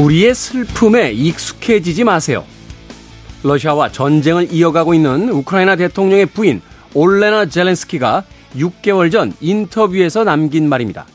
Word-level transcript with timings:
우리의 0.00 0.34
슬픔에 0.34 1.12
익숙해지지 1.12 2.04
마세요. 2.04 2.46
러시아와 3.42 3.92
전쟁을 3.92 4.50
이어가고 4.50 4.94
있는 4.94 5.28
우크라이나 5.28 5.76
대통령의 5.76 6.24
부인 6.24 6.62
올레나 6.94 7.44
젤렌스키가 7.46 8.24
6개월 8.56 9.12
전 9.12 9.34
인터뷰에서 9.42 10.24
남긴 10.24 10.70
말입니다. 10.70 11.06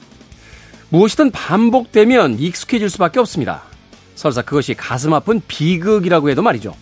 무엇이든 0.90 1.32
반복되면 1.32 2.38
익숙해질 2.38 2.92
수밖에 2.92 3.20
없습니다. 3.20 3.64
설사 4.14 4.44
그것이 4.44 4.76
가슴 4.76 5.14
아픈 5.14 5.42
비극이라고 5.48 6.30
해도 6.30 6.44
말이죠. 6.44 6.76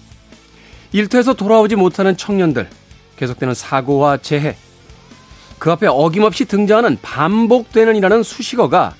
일터에서 0.92 1.34
돌아오지 1.34 1.78
못하는 1.78 2.18
청년들, 2.18 2.68
계속되는 3.16 3.54
사고와 3.54 4.18
재해, 4.18 4.58
그 5.58 5.72
앞에 5.72 5.88
어김없이 5.88 6.46
등장하는 6.46 6.98
반복되는 7.02 7.96
이라는 7.96 8.24
수식어가 8.24 8.94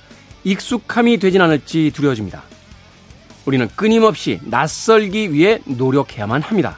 익숙함이 0.46 1.18
되진 1.18 1.42
않을지 1.42 1.92
두려워집니다. 1.94 2.53
우리는 3.46 3.68
끊임없이 3.76 4.40
낯설기 4.44 5.34
위해 5.34 5.60
노력해야만 5.66 6.42
합니다. 6.42 6.78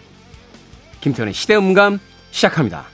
김태현의 1.02 1.34
시대음감 1.34 2.00
시작합니다. 2.32 2.86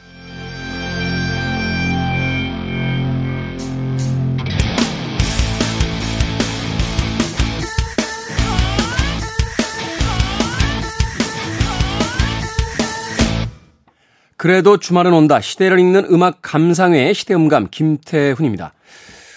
그래도 14.35 14.77
주말은 14.77 15.13
온다. 15.13 15.39
시대를 15.39 15.77
읽는 15.77 16.05
음악 16.09 16.39
감상회 16.41 17.13
시대음감 17.13 17.67
김태훈입니다. 17.69 18.73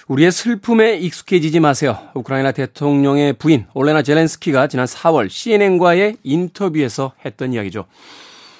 우리의 0.09 0.33
슬픔에 0.33 0.97
익숙해지지 0.99 1.61
마세요. 1.61 1.99
우크라이나 2.15 2.53
대통령의 2.53 3.33
부인 3.35 3.67
올레나 3.73 4.03
젤렌스키가 4.03 4.69
지난 4.69 4.87
4월 4.87 5.31
CNN과의 5.31 6.19
인터뷰에서 6.23 7.13
했던 7.25 7.55
이야기죠. 7.55 7.87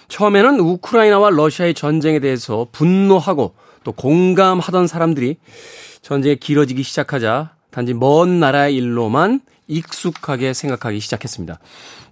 처음에는 0.09 0.61
우크라이나와 0.61 1.31
러시아의 1.31 1.75
전쟁에 1.75 2.19
대해서 2.21 2.69
분노하고 2.73 3.55
또 3.85 3.93
공감하던 3.93 4.87
사람들이 4.87 5.37
전쟁이 6.01 6.37
길어지기 6.37 6.83
시작하자 6.83 7.55
단지 7.71 7.93
먼 7.93 8.41
나라의 8.41 8.77
일로만 8.77 9.41
익숙하게 9.67 10.55
생각하기 10.55 11.01
시작했습니다. 11.01 11.59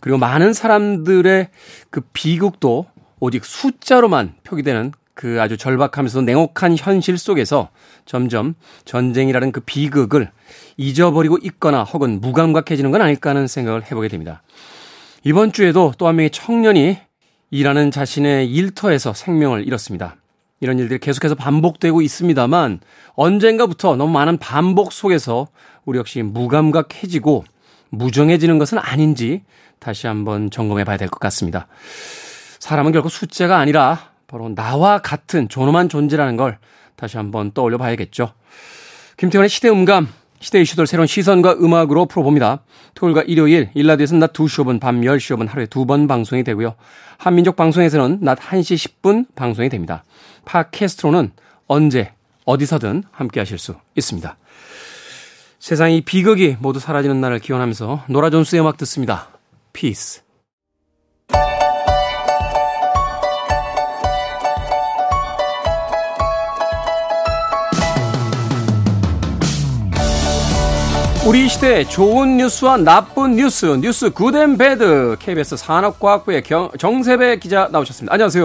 그리고 0.00 0.18
많은 0.18 0.52
사람들의 0.52 1.48
그 1.90 2.00
비극도 2.12 2.86
오직 3.20 3.44
숫자로만 3.44 4.34
표기되는 4.42 4.92
그 5.14 5.40
아주 5.42 5.56
절박하면서 5.56 6.22
냉혹한 6.22 6.76
현실 6.78 7.18
속에서 7.18 7.68
점점 8.06 8.54
전쟁이라는 8.84 9.52
그 9.52 9.60
비극을 9.60 10.30
잊어버리고 10.76 11.38
있거나 11.42 11.84
혹은 11.84 12.20
무감각해지는 12.20 12.90
건 12.90 13.02
아닐까 13.02 13.30
하는 13.30 13.46
생각을 13.46 13.84
해보게 13.84 14.08
됩니다. 14.08 14.42
이번 15.24 15.52
주에도 15.52 15.92
또 15.98 16.08
한 16.08 16.16
명의 16.16 16.30
청년이 16.30 16.98
일하는 17.50 17.90
자신의 17.90 18.50
일터에서 18.50 19.12
생명을 19.12 19.66
잃었습니다. 19.66 20.16
이런 20.60 20.78
일들이 20.78 20.98
계속해서 20.98 21.34
반복되고 21.34 22.00
있습니다만 22.02 22.80
언젠가부터 23.14 23.96
너무 23.96 24.12
많은 24.12 24.38
반복 24.38 24.92
속에서 24.92 25.48
우리 25.84 25.98
역시 25.98 26.22
무감각해지고 26.22 27.44
무정해지는 27.90 28.58
것은 28.58 28.78
아닌지 28.78 29.42
다시 29.80 30.06
한번 30.06 30.50
점검해 30.50 30.84
봐야 30.84 30.96
될 30.96 31.08
것 31.08 31.18
같습니다. 31.20 31.66
사람은 32.60 32.92
결국 32.92 33.10
숫자가 33.10 33.58
아니라 33.58 34.11
바로 34.32 34.48
나와 34.54 34.98
같은 34.98 35.46
존엄한 35.46 35.90
존재라는 35.90 36.38
걸 36.38 36.56
다시 36.96 37.18
한번 37.18 37.52
떠올려 37.52 37.76
봐야겠죠. 37.76 38.32
김태원의 39.18 39.50
시대 39.50 39.68
음감, 39.68 40.08
시대 40.40 40.58
이슈들 40.62 40.86
새로운 40.86 41.06
시선과 41.06 41.56
음악으로 41.60 42.06
풀어봅니다. 42.06 42.62
토요일과 42.94 43.24
일요일, 43.26 43.68
1라디오에서는 43.74 44.20
낮 44.20 44.32
2시 44.32 44.64
5분, 44.64 44.80
밤 44.80 45.02
10시 45.02 45.36
5분 45.36 45.48
하루에 45.48 45.66
두 45.66 45.84
번 45.84 46.08
방송이 46.08 46.44
되고요. 46.44 46.76
한민족 47.18 47.56
방송에서는 47.56 48.20
낮 48.22 48.38
1시 48.38 49.02
10분 49.02 49.26
방송이 49.34 49.68
됩니다. 49.68 50.02
팟캐스트로는 50.46 51.32
언제, 51.66 52.14
어디서든 52.46 53.04
함께 53.10 53.38
하실 53.38 53.58
수 53.58 53.74
있습니다. 53.96 54.38
세상의 55.58 56.00
비극이 56.00 56.56
모두 56.58 56.80
사라지는 56.80 57.20
날을 57.20 57.38
기원하면서 57.38 58.04
노라 58.08 58.30
존스의 58.30 58.62
음악 58.62 58.78
듣습니다. 58.78 59.28
피 59.74 59.88
우리 71.24 71.48
시대 71.48 71.84
좋은 71.84 72.36
뉴스와 72.36 72.78
나쁜 72.78 73.36
뉴스, 73.36 73.66
뉴스 73.80 74.10
good 74.10 74.38
and 74.38 74.58
bad 74.58 75.14
KBS 75.20 75.56
산업과학부의 75.56 76.42
경, 76.42 76.68
정세배 76.76 77.36
기자 77.36 77.68
나오셨습니다. 77.70 78.12
안녕하세요. 78.12 78.44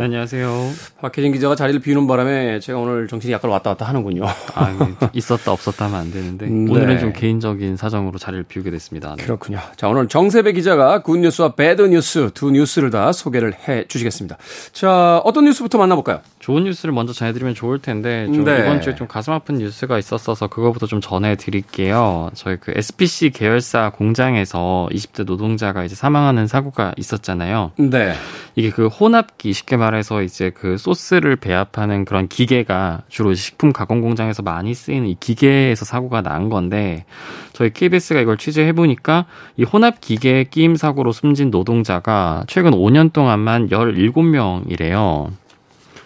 네, 0.00 0.04
안녕하세요. 0.06 0.70
박혜진 1.00 1.30
기자가 1.30 1.54
자리를 1.54 1.78
비우는 1.80 2.08
바람에 2.08 2.58
제가 2.58 2.80
오늘 2.80 3.06
정신이 3.06 3.32
약간 3.32 3.52
왔다 3.52 3.70
갔다 3.70 3.84
하는군요. 3.86 4.24
아, 4.54 4.88
있었다 5.12 5.52
없었다 5.52 5.84
하면 5.84 6.00
안 6.00 6.10
되는데 6.10 6.46
네. 6.46 6.68
오늘은 6.68 6.98
좀 6.98 7.12
개인적인 7.12 7.76
사정으로 7.76 8.18
자리를 8.18 8.42
비우게 8.42 8.72
됐습니다. 8.72 9.14
네. 9.16 9.22
그렇군요. 9.22 9.60
자, 9.76 9.88
오늘 9.88 10.08
정세배 10.08 10.50
기자가 10.52 11.02
good 11.02 11.18
news와 11.18 11.50
bad 11.54 11.82
news 11.82 12.30
두 12.34 12.50
뉴스를 12.50 12.90
다 12.90 13.12
소개를 13.12 13.54
해 13.68 13.84
주시겠습니다. 13.86 14.36
자, 14.72 15.18
어떤 15.18 15.44
뉴스부터 15.44 15.78
만나볼까요? 15.78 16.22
좋은 16.46 16.62
뉴스를 16.62 16.94
먼저 16.94 17.12
전해드리면 17.12 17.56
좋을 17.56 17.80
텐데 17.80 18.26
좀 18.26 18.44
네. 18.44 18.60
이번 18.60 18.80
주에 18.80 18.94
좀 18.94 19.08
가슴 19.08 19.32
아픈 19.32 19.56
뉴스가 19.56 19.98
있었어서 19.98 20.46
그거부터 20.46 20.86
좀 20.86 21.00
전해드릴게요. 21.00 22.30
저희 22.34 22.56
그 22.60 22.72
SPC 22.72 23.30
계열사 23.30 23.90
공장에서 23.90 24.88
20대 24.92 25.24
노동자가 25.24 25.82
이제 25.82 25.96
사망하는 25.96 26.46
사고가 26.46 26.92
있었잖아요. 26.96 27.72
네. 27.78 28.14
이게 28.54 28.70
그 28.70 28.86
혼합기 28.86 29.52
쉽게 29.52 29.76
말해서 29.76 30.22
이제 30.22 30.50
그 30.50 30.78
소스를 30.78 31.34
배합하는 31.34 32.04
그런 32.04 32.28
기계가 32.28 33.02
주로 33.08 33.34
식품 33.34 33.72
가공 33.72 34.00
공장에서 34.00 34.44
많이 34.44 34.72
쓰이는 34.72 35.08
이 35.08 35.16
기계에서 35.18 35.84
사고가 35.84 36.22
난 36.22 36.48
건데 36.48 37.06
저희 37.54 37.72
KBS가 37.72 38.20
이걸 38.20 38.36
취재해 38.36 38.72
보니까 38.72 39.26
이 39.56 39.64
혼합 39.64 40.00
기계 40.00 40.44
끼임 40.44 40.76
사고로 40.76 41.10
숨진 41.10 41.50
노동자가 41.50 42.44
최근 42.46 42.70
5년 42.70 43.12
동안만 43.12 43.70
17명이래요. 43.70 45.32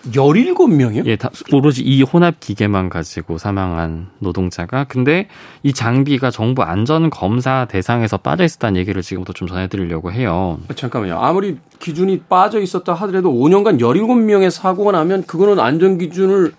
17명이요? 0.07 1.07
예, 1.07 1.17
다, 1.17 1.31
오로지 1.53 1.83
이 1.83 2.03
혼합 2.03 2.41
기계만 2.41 2.89
가지고 2.89 3.39
사망한 3.39 4.09
노동자가. 4.19 4.85
근데 4.85 5.29
이 5.63 5.73
장비가 5.73 6.31
정부 6.31 6.63
안전 6.63 7.11
검사 7.11 7.67
대상에서 7.67 8.17
빠져 8.17 8.45
있었다는 8.45 8.81
얘기를 8.81 9.03
지금부터 9.03 9.33
좀 9.33 9.47
전해 9.47 9.69
드리려고 9.69 10.13
해요. 10.13 10.59
아, 10.69 10.75
잠깐만요. 10.75 11.19
아무리 11.19 11.59
기준이 11.79 12.21
빠져 12.29 12.61
있었다 12.61 12.95
하더라도 12.95 13.33
5년간 13.33 13.79
17명의 13.81 14.51
사고가 14.51 14.93
나면 14.93 15.25
그거는 15.25 15.61
안전 15.61 15.99
기준을 15.99 16.53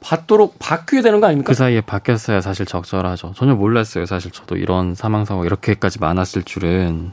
받도록 0.00 0.56
바뀌어야 0.58 1.02
되는 1.02 1.20
거 1.20 1.28
아닙니까? 1.28 1.48
그 1.48 1.54
사이에 1.54 1.80
바뀌었어야 1.80 2.40
사실 2.40 2.66
적절하죠. 2.66 3.32
전혀 3.36 3.54
몰랐어요. 3.54 4.04
사실 4.04 4.32
저도 4.32 4.56
이런 4.56 4.94
사망 4.94 5.24
사고가 5.24 5.46
이렇게까지 5.46 6.00
많았을 6.00 6.42
줄은. 6.42 7.12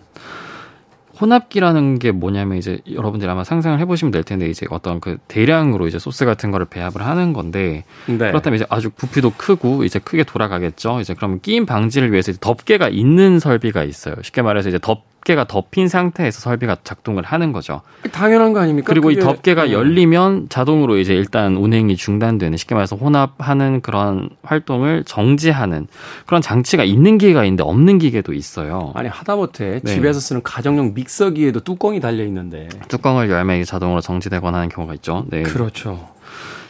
혼합기라는 1.20 2.00
게 2.00 2.12
뭐냐면 2.12 2.58
이제 2.58 2.80
여러분들이 2.92 3.30
아마 3.30 3.44
상상을 3.44 3.80
해보시면 3.80 4.12
될 4.12 4.24
텐데 4.24 4.48
이제 4.48 4.66
어떤 4.70 5.00
그 5.00 5.18
대량으로 5.28 5.88
이제 5.88 6.00
소스 6.00 6.26
같은 6.26 6.52
거를 6.52 6.66
배합을 6.66 7.02
하는 7.02 7.34
건데 7.34 7.84
네. 8.08 8.18
그렇다면 8.18 8.58
이제 8.58 8.66
아주 8.70 8.90
부피도 8.90 9.34
크고 9.38 9.84
이제 9.84 10.00
크게 10.00 10.24
돌아가겠죠. 10.24 11.00
이제 11.02 11.14
그러면 11.14 11.40
끼임 11.42 11.66
방지를 11.66 12.12
위해서 12.12 12.32
덮개가 12.34 12.90
있는 12.90 13.40
설비가 13.40 13.84
있어요. 13.84 14.16
쉽게 14.22 14.42
말해서 14.42 14.70
이제 14.70 14.80
덮 14.82 15.04
덮개가 15.30 15.46
덮인 15.46 15.88
상태에서 15.88 16.40
설비가 16.40 16.78
작동을 16.84 17.24
하는 17.24 17.52
거죠. 17.52 17.82
당연한 18.12 18.54
거 18.54 18.60
아닙니까? 18.60 18.88
그리고 18.88 19.10
그게... 19.10 19.20
이 19.20 19.24
덮개가 19.24 19.66
네. 19.66 19.74
열리면 19.74 20.50
자동으로 20.50 20.98
이제 20.98 21.14
일단 21.14 21.56
운행이 21.56 21.96
중단되는 21.96 22.58
쉽게 22.58 22.74
말해서 22.74 22.96
혼합하는 22.96 23.82
그런 23.82 24.30
활동을 24.42 25.04
정지하는 25.06 25.88
그런 26.26 26.42
장치가 26.42 26.84
있는 26.84 27.18
기계가 27.20 27.46
있는데 27.46 27.64
없는 27.64 28.00
기계도 28.00 28.34
있어요. 28.34 28.92
아니 28.96 29.08
하다못해 29.08 29.82
네. 29.84 29.94
집에서 29.94 30.20
쓰는 30.20 30.42
가정용 30.42 30.94
믹서기에도 30.96 31.60
뚜껑이 31.60 32.00
달려 32.00 32.24
있는데 32.24 32.70
뚜껑을 32.88 33.30
열면 33.30 33.58
이게 33.58 33.66
자동으로 33.66 34.02
정지되거나 34.02 34.58
하는 34.58 34.70
경우가 34.70 34.96
있죠. 34.96 35.26
네. 35.30 35.44
그렇죠. 35.44 36.08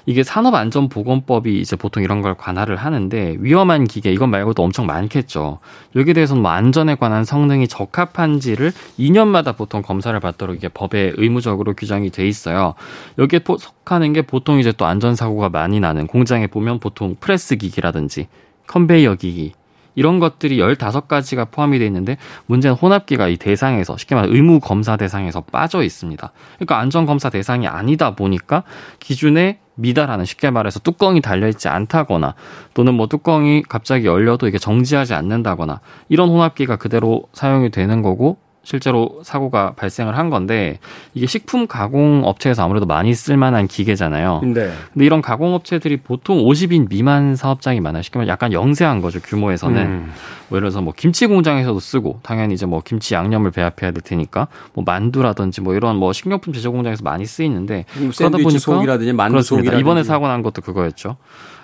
이게 0.09 0.23
산업안전보건법이 0.23 1.59
이제 1.59 1.75
보통 1.75 2.01
이런 2.01 2.23
걸 2.23 2.33
관할을 2.33 2.77
하는데 2.77 3.35
위험한 3.41 3.83
기계 3.85 4.11
이건 4.11 4.31
말고도 4.31 4.63
엄청 4.63 4.87
많겠죠. 4.87 5.59
여기에 5.95 6.13
대해서는 6.13 6.41
뭐 6.41 6.49
안전에 6.49 6.95
관한 6.95 7.23
성능이 7.23 7.67
적합한지를 7.67 8.71
2년마다 8.97 9.55
보통 9.55 9.83
검사를 9.83 10.19
받도록 10.19 10.55
이게 10.55 10.67
법에 10.67 11.13
의무적으로 11.15 11.75
규정이 11.75 12.09
돼 12.09 12.27
있어요. 12.27 12.73
여기에 13.19 13.41
속하는 13.59 14.13
게 14.13 14.23
보통 14.23 14.57
이제 14.57 14.71
또 14.71 14.87
안전사고가 14.87 15.49
많이 15.49 15.79
나는 15.79 16.07
공장에 16.07 16.47
보면 16.47 16.79
보통 16.79 17.15
프레스 17.19 17.57
기기라든지 17.57 18.29
컨베이어 18.65 19.13
기기 19.13 19.53
이런 19.99 20.19
것들이 20.19 20.59
15가지가 20.59 21.51
포함이 21.51 21.77
돼 21.77 21.85
있는데 21.85 22.15
문제는 22.45 22.77
혼합기가 22.77 23.27
이 23.27 23.35
대상에서 23.35 23.97
쉽게 23.97 24.15
말해 24.15 24.29
의무 24.31 24.61
검사 24.61 24.95
대상에서 24.95 25.41
빠져 25.41 25.83
있습니다. 25.83 26.31
그러니까 26.55 26.79
안전 26.79 27.05
검사 27.05 27.29
대상이 27.29 27.67
아니다 27.67 28.15
보니까 28.15 28.63
기준에 29.01 29.59
미달하는 29.75 30.23
쉽게 30.23 30.51
말해서 30.51 30.79
뚜껑이 30.79 31.19
달려있지 31.19 31.67
않다거나 31.67 32.35
또는 32.73 32.93
뭐 32.93 33.07
뚜껑이 33.07 33.61
갑자기 33.61 34.07
열려도 34.07 34.47
이게 34.47 34.57
정지하지 34.57 35.15
않는다거나 35.15 35.81
이런 36.07 36.29
혼합기가 36.29 36.77
그대로 36.77 37.23
사용이 37.33 37.69
되는 37.69 38.01
거고 38.01 38.37
실제로 38.69 39.19
사고가 39.23 39.73
발생을 39.73 40.15
한 40.15 40.29
건데 40.29 40.77
이게 41.15 41.25
식품 41.25 41.65
가공 41.65 42.21
업체에서 42.23 42.63
아무래도 42.63 42.85
많이 42.85 43.15
쓸만한 43.15 43.65
기계잖아요. 43.65 44.41
네. 44.43 44.71
근데 44.93 45.05
이런 45.05 45.23
가공 45.23 45.55
업체들이 45.55 45.97
보통 45.97 46.37
50인 46.43 46.87
미만 46.87 47.35
사업장이 47.35 47.79
많아요. 47.79 48.03
쉽게 48.03 48.19
말해 48.19 48.29
약간 48.29 48.53
영세한 48.53 49.01
거죠 49.01 49.19
규모에서는. 49.21 49.81
음. 49.81 50.11
뭐 50.49 50.57
예를 50.57 50.67
들어서 50.67 50.81
뭐 50.81 50.93
김치 50.95 51.25
공장에서도 51.25 51.79
쓰고 51.79 52.19
당연히 52.21 52.53
이제 52.53 52.67
뭐 52.67 52.83
김치 52.85 53.15
양념을 53.15 53.49
배합해야 53.49 53.89
될 53.89 54.01
테니까 54.03 54.47
뭐 54.73 54.83
만두라든지 54.85 55.61
뭐 55.61 55.73
이런 55.73 55.95
뭐 55.95 56.13
식료품 56.13 56.53
제조 56.53 56.71
공장에서 56.71 57.03
많이 57.03 57.25
쓰이는데 57.25 57.85
음, 57.97 58.11
그러다 58.15 58.37
보니까 58.37 58.59
속이라든지 58.59 59.13
만두 59.13 59.41
속이라든지 59.41 59.81
이번에 59.81 60.03
사고 60.03 60.27
난 60.27 60.43
것도 60.43 60.61
그거였죠. 60.61 61.17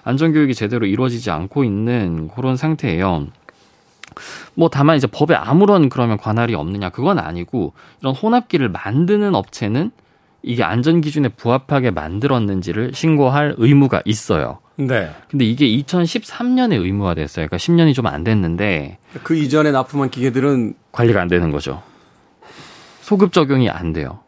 안전 0.03 0.33
교육이 0.33 0.55
제대로 0.55 0.87
이루어지지 0.87 1.29
않고 1.29 1.63
있는 1.63 2.29
그런 2.29 2.57
상태예요. 2.57 3.27
뭐 4.53 4.69
다만 4.69 4.97
이제 4.97 5.07
법에 5.07 5.35
아무런 5.35 5.89
그러면 5.89 6.17
관할이 6.17 6.55
없느냐 6.55 6.89
그건 6.89 7.19
아니고 7.19 7.73
이런 8.01 8.13
혼합기를 8.15 8.69
만드는 8.69 9.35
업체는 9.35 9.91
이게 10.43 10.63
안전 10.63 11.01
기준에 11.01 11.29
부합하게 11.29 11.91
만들었는지를 11.91 12.91
신고할 12.93 13.55
의무가 13.57 14.01
있어요. 14.05 14.59
네. 14.77 15.09
근데 15.29 15.45
이게 15.45 15.67
2013년에 15.67 16.73
의무화됐어요. 16.73 17.47
그러니까 17.47 17.57
10년이 17.57 17.95
좀 17.95 18.05
안 18.05 18.23
됐는데 18.23 18.97
그 19.23 19.35
이전에 19.35 19.71
납품한 19.71 20.09
기계들은 20.11 20.75
관리가 20.91 21.21
안 21.21 21.27
되는 21.27 21.51
거죠. 21.51 21.81
소급 23.01 23.31
적용이 23.33 23.69
안 23.69 23.93
돼요. 23.93 24.19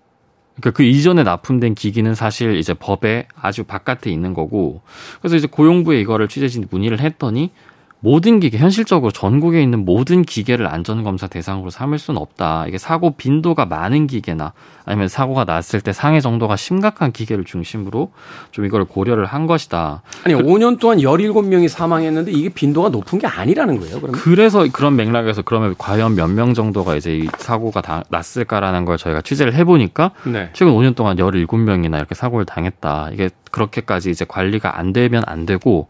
그러니까 0.56 0.76
그 0.76 0.84
이전에 0.84 1.22
납품된 1.24 1.76
기기는 1.76 2.16
사실 2.16 2.56
이제 2.58 2.74
법에 2.74 3.28
아주 3.40 3.64
바깥에 3.64 4.10
있는 4.10 4.34
거고 4.34 4.82
그래서 5.22 5.36
이제 5.36 5.46
고용부에 5.48 6.00
이거를 6.00 6.28
취재진이 6.28 6.66
문의를 6.72 7.00
했더니 7.00 7.52
모든 8.00 8.40
기계 8.40 8.60
현실적으로 8.60 9.12
전국에 9.12 9.62
있는 9.62 9.84
모든 9.84 10.22
기계를 10.22 10.68
안전검사 10.68 11.26
대상으로 11.28 11.72
삼을 11.72 11.98
수는 11.98 12.22
없다. 12.22 12.66
이게 12.68 12.78
사고 12.78 13.12
빈도가 13.12 13.66
많은 13.66 14.06
기계나 14.06 14.54
아니면 14.86 15.08
사고가 15.08 15.46
났을 15.46 15.82
때 15.82 15.92
상해 15.94 16.22
정도가 16.22 16.56
심각한 16.56 17.12
기계를 17.12 17.44
중심으로 17.44 18.12
좀 18.52 18.66
이걸 18.66 18.86
고려를 18.86 19.26
한 19.26 19.48
것이다. 19.48 20.04
아니 20.26 20.36
그, 20.36 20.44
5년 20.44 20.80
동안 20.80 21.00
17명이 21.00 21.68
사망했는데 21.68 22.32
이게 22.32 22.50
빈도가 22.50 22.90
높은 22.90 23.18
게 23.18 23.26
아니라는 23.26 23.80
거예요. 23.80 24.00
그러면? 24.00 24.20
그래서 24.22 24.66
그런 24.72 24.96
맥락에서 24.96 25.42
그러면 25.42 25.74
과연 25.78 26.16
몇 26.16 26.28
명 26.28 26.54
정도가 26.54 26.96
이제 26.96 27.18
이 27.18 27.28
사고가 27.40 27.82
다, 27.82 28.04
났을까라는 28.10 28.86
걸 28.86 28.98
저희가 28.98 29.22
취재를 29.22 29.56
해 29.56 29.64
보니까 29.64 30.12
네. 30.26 30.50
최근 30.54 30.74
5년 30.74 30.96
동안 30.96 31.18
17명이나 31.18 31.98
이렇게 31.98 32.14
사고를 32.14 32.46
당했다. 32.46 33.10
이게 33.12 33.32
그렇게까지 33.50 34.12
이제 34.12 34.24
관리가 34.28 34.78
안 34.78 34.94
되면 34.94 35.24
안 35.26 35.46
되고 35.48 35.88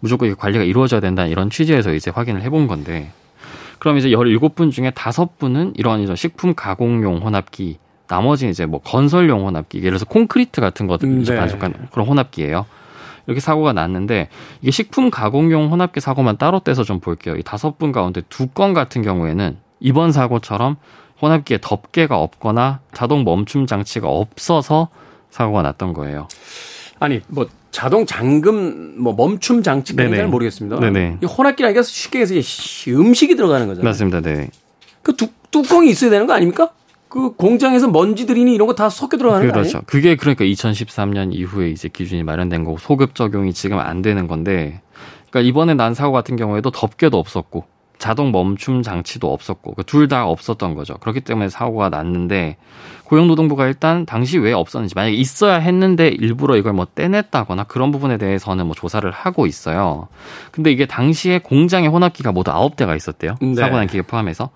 무조건 0.00 0.34
관리가 0.36 0.64
이루어져야 0.64 1.00
된다 1.00 1.26
이런 1.26 1.50
취지에서 1.50 1.92
이제 1.92 2.10
확인을 2.10 2.42
해본 2.42 2.66
건데 2.66 3.10
그럼 3.78 3.96
이제 3.98 4.08
17분 4.10 4.70
중에 4.72 4.90
5분은 4.90 5.72
이런 5.76 6.00
이런 6.00 6.16
식품 6.16 6.54
가공용 6.54 7.18
혼합기 7.18 7.78
나머지는 8.08 8.50
이제 8.50 8.66
뭐 8.66 8.80
건설용 8.80 9.46
혼합기 9.46 9.78
예를 9.78 9.90
들어서 9.90 10.04
콘크리트 10.06 10.60
같은 10.60 10.86
것들 10.86 11.08
음, 11.08 11.24
네. 11.24 11.36
반속한 11.36 11.88
그런 11.92 12.08
혼합기예요. 12.08 12.66
이렇게 13.26 13.40
사고가 13.40 13.74
났는데 13.74 14.30
이게 14.62 14.70
식품 14.70 15.10
가공용 15.10 15.70
혼합기 15.70 16.00
사고만 16.00 16.38
따로 16.38 16.60
떼서 16.60 16.82
좀 16.84 16.98
볼게요. 17.00 17.36
이 17.36 17.42
다섯 17.42 17.76
분 17.78 17.92
가운데 17.92 18.22
두 18.30 18.46
건 18.54 18.72
같은 18.72 19.02
경우에는 19.02 19.58
이번 19.80 20.12
사고처럼 20.12 20.76
혼합기에 21.20 21.58
덮개가 21.60 22.18
없거나 22.18 22.80
자동 22.94 23.24
멈춤 23.24 23.66
장치가 23.66 24.08
없어서 24.08 24.88
사고가 25.30 25.60
났던 25.62 25.92
거예요. 25.92 26.26
아니 27.00 27.20
뭐 27.28 27.46
자동 27.70 28.06
잠금 28.06 28.94
뭐 28.98 29.14
멈춤 29.14 29.62
장치가 29.62 30.08
잘 30.08 30.28
모르겠습니다. 30.28 30.80
네네. 30.80 31.18
이 31.22 31.26
혼합기라니까 31.26 31.82
쉽게 31.82 32.20
해서 32.20 32.34
음식이 32.88 33.36
들어가는 33.36 33.66
거잖아요. 33.66 33.84
맞습니다. 33.88 34.20
네. 34.20 34.48
그 35.02 35.14
두, 35.16 35.28
뚜껑이 35.50 35.90
있어야 35.90 36.10
되는 36.10 36.26
거 36.26 36.32
아닙니까? 36.32 36.70
그 37.08 37.34
공장에서 37.36 37.88
먼지들이니 37.88 38.54
이런 38.54 38.66
거 38.66 38.74
다 38.74 38.88
섞여 38.90 39.16
들어가는 39.16 39.46
그렇죠. 39.46 39.54
거 39.54 39.60
아니에요? 39.78 39.82
그게 39.86 40.16
그러니까 40.16 40.44
2013년 40.44 41.32
이후에 41.34 41.70
이제 41.70 41.88
기준이 41.88 42.22
마련된 42.22 42.64
거고 42.64 42.76
소급 42.78 43.14
적용이 43.14 43.52
지금 43.54 43.78
안 43.78 44.02
되는 44.02 44.26
건데 44.26 44.80
그러니까 45.30 45.48
이번에 45.48 45.74
난 45.74 45.94
사고 45.94 46.12
같은 46.12 46.36
경우에도 46.36 46.70
덮개도 46.70 47.18
없었고 47.18 47.64
자동 47.98 48.30
멈춤 48.32 48.82
장치도 48.82 49.32
없었고 49.32 49.74
그 49.74 49.82
둘 49.84 50.08
다 50.08 50.26
없었던 50.26 50.74
거죠. 50.74 50.94
그렇기 50.98 51.20
때문에 51.20 51.48
사고가 51.48 51.88
났는데 51.88 52.56
고용노동부가 53.04 53.66
일단 53.66 54.04
당시 54.06 54.38
왜 54.38 54.52
없었는지 54.52 54.94
만약에 54.94 55.14
있어야 55.16 55.56
했는데 55.56 56.08
일부러 56.08 56.56
이걸 56.56 56.72
뭐 56.74 56.86
떼냈다거나 56.94 57.64
그런 57.64 57.90
부분에 57.90 58.18
대해서는 58.18 58.66
뭐 58.66 58.74
조사를 58.74 59.10
하고 59.10 59.46
있어요. 59.46 60.08
근데 60.52 60.70
이게 60.70 60.86
당시에 60.86 61.38
공장에 61.38 61.86
혼합기가 61.86 62.32
모두 62.32 62.50
아홉 62.50 62.76
대가 62.76 62.94
있었대요. 62.94 63.36
네. 63.40 63.54
사고 63.54 63.76
난 63.76 63.86
기계 63.86 64.02
포함해서. 64.02 64.50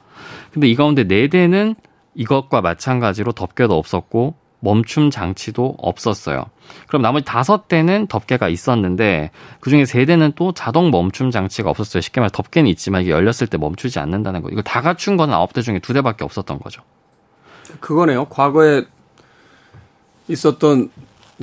근데 0.53 0.69
이 0.69 0.75
가운데 0.75 1.05
네 1.05 1.29
대는 1.29 1.75
이것과 2.15 2.61
마찬가지로 2.61 3.33
덮개도 3.33 3.77
없었고 3.77 4.35
멈춤 4.63 5.11
장치도 5.11 5.77
없었어요. 5.79 6.45
그럼 6.87 7.03
나머지 7.03 7.25
다섯 7.25 7.67
대는 7.67 8.07
덮개가 8.07 8.49
있었는데 8.49 9.33
그중에 9.61 9.85
세 9.85 10.05
대는 10.05 10.33
또 10.37 10.53
자동 10.53 10.91
멈춤 10.93 11.33
장치가 11.33 11.69
없었어요. 11.69 12.01
쉽게 12.01 12.21
말해 12.21 12.31
덮개는 12.33 12.71
있지만 12.71 13.03
이게 13.03 13.11
열렸을 13.11 13.49
때 13.49 13.59
멈추지 13.59 13.99
않는다는 13.99 14.41
거. 14.41 14.49
이거 14.51 14.63
다 14.63 14.81
갖춘 14.81 15.17
거는 15.17 15.35
아홉 15.35 15.53
대 15.53 15.63
중에 15.63 15.81
두 15.81 15.93
대밖에 15.93 16.25
없었던 16.25 16.61
거죠. 16.61 16.83
그거네요. 17.81 18.27
과거에 18.27 18.85
있었던 20.29 20.91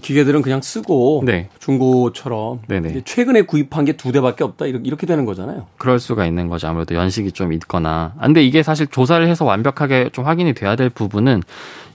기계들은 0.02 0.42
그냥 0.42 0.62
쓰고 0.62 1.24
네. 1.26 1.50
중고처럼. 1.60 2.60
최근에 3.06 3.42
구입한 3.44 3.86
게 3.86 3.94
두 3.94 4.12
대밖에 4.14 4.44
없다 4.46 4.66
이렇게 4.66 5.06
되는 5.06 5.26
거잖아요. 5.26 5.68
그럴 5.78 6.00
수가 6.00 6.26
있는 6.26 6.48
거죠. 6.48 6.68
아무래도 6.68 6.96
연식이 6.96 7.32
좀 7.34 7.52
있거나. 7.54 8.14
아, 8.18 8.26
근데 8.26 8.44
이게 8.44 8.64
사실 8.64 8.88
조사를 8.88 9.28
해서 9.28 9.44
완벽하게 9.46 10.10
좀 10.14 10.26
확인이 10.26 10.54
돼야 10.54 10.76
될 10.78 10.90
부분은 10.90 11.44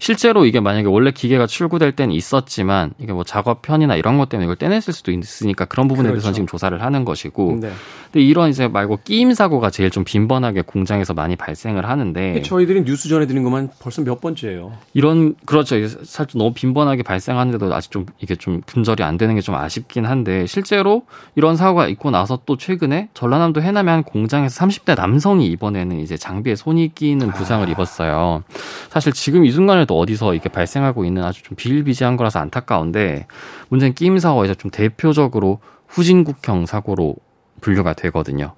실제로 0.00 0.44
이게 0.44 0.60
만약에 0.60 0.86
원래 0.86 1.12
기계가 1.12 1.46
출고될 1.46 1.92
때는 1.92 2.14
있었지만 2.14 2.92
이게 2.98 3.12
뭐 3.14 3.24
작업 3.24 3.62
편이나 3.62 3.96
이런 3.96 4.18
것 4.18 4.28
때문에 4.28 4.44
이걸 4.44 4.56
떼냈을 4.56 4.92
수도 4.92 5.12
있으니까 5.12 5.64
그런 5.64 5.88
부분에 5.88 6.08
그렇죠. 6.08 6.16
대해서는 6.16 6.34
지금 6.34 6.46
조사를 6.46 6.82
하는 6.82 7.04
것이고. 7.06 7.58
네. 7.60 7.70
근데 8.12 8.24
이런 8.26 8.50
이제 8.50 8.68
말고 8.68 8.98
끼임 9.04 9.32
사고가 9.32 9.70
제일 9.70 9.90
좀 9.90 10.04
빈번하게 10.04 10.62
공장에서 10.62 11.14
많이 11.14 11.36
발생을 11.36 11.88
하는데 11.88 12.42
저희들이 12.42 12.84
뉴스 12.84 13.08
전해드린 13.08 13.44
것만 13.44 13.70
벌써 13.78 14.02
몇 14.02 14.20
번째예요. 14.20 14.72
이런 14.92 15.36
그렇죠. 15.46 15.76
살짝 16.04 16.36
너무 16.36 16.52
빈번하게 16.52 17.02
발생하는데도 17.02 17.72
아직 17.72 17.90
좀 17.94 18.06
이게 18.18 18.34
좀 18.34 18.60
근절이 18.66 19.04
안 19.04 19.16
되는 19.16 19.36
게 19.36 19.40
좀 19.44 19.54
아쉽긴 19.54 20.06
한데 20.06 20.46
실제로 20.46 21.02
이런 21.36 21.54
사고가 21.56 21.86
있고 21.88 22.10
나서 22.10 22.40
또 22.46 22.56
최근에 22.56 23.10
전라남도 23.14 23.60
해남의 23.62 23.92
한 23.92 24.02
공장에서 24.02 24.64
30대 24.64 24.96
남성이 24.96 25.46
이번에는 25.48 26.00
이제 26.00 26.16
장비에 26.16 26.56
손이 26.56 26.94
끼는 26.94 27.30
부상을 27.32 27.66
아. 27.66 27.70
입었어요. 27.70 28.42
사실 28.88 29.12
지금 29.12 29.44
이 29.44 29.50
순간에도 29.52 29.98
어디서 29.98 30.32
이렇게 30.32 30.48
발생하고 30.48 31.04
있는 31.04 31.22
아주 31.22 31.42
좀 31.42 31.56
비일비재한 31.56 32.16
거라서 32.16 32.38
안타까운데 32.40 33.26
문제는 33.68 33.94
끼임 33.94 34.18
사고에서 34.18 34.54
좀 34.54 34.70
대표적으로 34.70 35.60
후진국형 35.88 36.66
사고로 36.66 37.14
분류가 37.60 37.92
되거든요. 37.92 38.54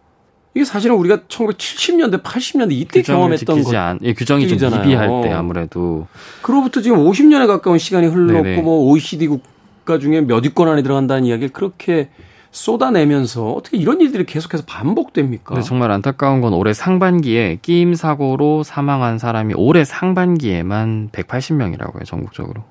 이게 0.57 0.65
사실은 0.65 0.97
우리가 0.97 1.19
1970년대, 1.29 2.23
80년대 2.23 2.73
이때 2.73 3.03
경험했던 3.03 3.63
거. 3.63 3.77
안, 3.77 3.99
예, 4.03 4.15
규정이 4.15 4.49
좀 4.49 4.71
미비할 4.71 5.21
때 5.23 5.31
아무래도. 5.31 6.07
그로부터 6.41 6.81
지금 6.81 6.97
50년에 6.97 7.47
가까운 7.47 7.77
시간이 7.77 8.07
흘렀고 8.07 8.43
네네. 8.43 8.63
뭐 8.63 8.91
OECD 8.91 9.27
국가 9.27 9.99
중에 9.99 10.23
몇 10.23 10.43
위권 10.43 10.67
안에 10.67 10.83
들어간다는 10.83 11.27
이야기를 11.27 11.51
그렇게 11.51 12.09
쏟아내면서 12.53 13.53
어떻게 13.53 13.77
이런 13.77 14.01
일들이 14.01 14.25
계속해서 14.25 14.65
반복됩니까? 14.67 15.57
네, 15.57 15.61
정말 15.61 15.91
안타까운 15.91 16.41
건 16.41 16.55
올해 16.55 16.73
상반기에 16.73 17.59
끼임 17.61 17.95
사고로 17.95 18.63
사망한 18.63 19.19
사람이 19.19 19.53
올해 19.59 19.85
상반기에만 19.85 21.11
180명이라고 21.13 21.97
해요, 21.97 22.05
전국적으로. 22.07 22.65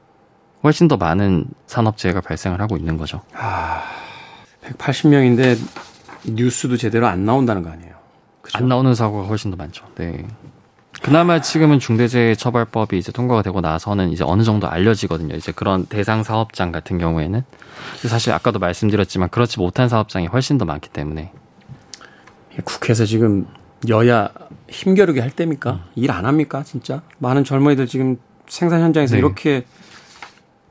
훨씬 0.64 0.88
더 0.88 0.98
많은 0.98 1.46
산업재해가 1.68 2.22
발생을 2.22 2.60
하고 2.62 2.78
있는 2.78 2.98
거죠. 2.98 3.22
아, 3.36 3.84
180명인데 4.64 5.56
뉴스도 6.28 6.78
제대로 6.78 7.08
안 7.08 7.26
나온다는 7.26 7.64
거 7.64 7.70
아니에요? 7.70 7.94
그죠? 8.42 8.58
안 8.58 8.68
나오는 8.68 8.94
사고가 8.94 9.28
훨씬 9.28 9.52
더 9.52 9.58
많죠. 9.58 9.86
네. 9.96 10.26
그나마 11.02 11.42
지금은 11.42 11.80
중대재해처벌법이 11.80 12.98
이제 12.98 13.12
통과가 13.12 13.42
되고 13.42 13.62
나서는 13.62 14.12
이제 14.12 14.24
어느 14.26 14.44
정도 14.44 14.68
알려지거든요. 14.68 15.36
이제 15.36 15.52
그런 15.52 15.86
대상 15.86 16.24
사업장 16.24 16.72
같은 16.72 16.98
경우에는 16.98 17.44
사실 18.08 18.32
아까도 18.34 18.60
말씀드렸지만 18.60 19.30
그렇지 19.30 19.60
못한 19.60 19.90
사업장이 19.90 20.28
훨씬 20.28 20.58
더 20.58 20.66
많기 20.66 20.90
때문에 20.90 21.32
국회에서 22.64 23.06
지금 23.06 23.46
여야 23.90 24.30
힘겨루게 24.70 25.20
할 25.20 25.32
때입니까? 25.32 25.72
음. 25.72 25.80
일안 25.96 26.26
합니까? 26.26 26.64
진짜 26.64 27.02
많은 27.20 27.44
젊은이들 27.44 27.88
지금 27.88 28.18
생산 28.48 28.82
현장에서 28.82 29.16
네. 29.16 29.20
이렇게 29.20 29.66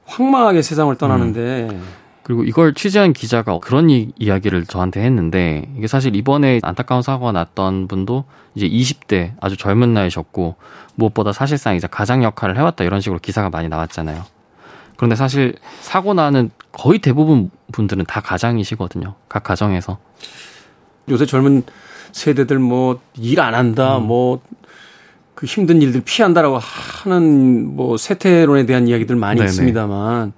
황망하게 0.07 0.63
세상을 0.63 0.95
떠나는데 0.97 1.69
음. 1.71 1.85
그리고 2.25 2.43
이걸 2.43 2.73
취재한 2.75 3.12
기자가 3.12 3.59
그런 3.61 3.90
이, 3.90 4.11
이야기를 4.19 4.64
저한테 4.64 5.02
했는데 5.02 5.69
이게 5.76 5.87
사실 5.87 6.16
이번에 6.16 6.59
안타까운 6.62 7.02
사고가 7.02 7.33
났던 7.33 7.87
분도 7.87 8.25
이제 8.54 8.66
20대 8.66 9.33
아주 9.40 9.57
젊은 9.59 9.93
나이셨고 9.95 10.57
무엇보다 10.97 11.33
사실상 11.33 11.76
이제 11.76 11.87
가장 11.87 12.25
역할을 12.25 12.57
해왔다 12.57 12.83
이런 12.85 13.00
식으로 13.02 13.21
기사가 13.21 13.50
많이 13.50 13.69
나왔잖아요. 13.69 14.25
그런데 14.97 15.16
사실 15.16 15.54
사고 15.81 16.14
나는 16.14 16.50
거의 16.73 16.99
대부분 16.99 17.50
분들은 17.73 18.07
다 18.07 18.21
가장이시거든요. 18.21 19.14
각 19.28 19.43
가정에서. 19.43 19.99
요새 21.11 21.26
젊은 21.26 21.62
세대들 22.12 22.59
뭐 22.59 23.00
일 23.19 23.40
안 23.40 23.54
한다, 23.54 23.99
음. 23.99 24.07
뭐그 24.07 25.45
힘든 25.47 25.83
일들 25.83 26.00
피한다라고 26.04 26.59
하는 26.59 27.75
뭐 27.76 27.97
세태론에 27.99 28.64
대한 28.66 28.88
이야기들 28.88 29.14
많이 29.16 29.40
네네. 29.40 29.50
있습니다만 29.50 30.33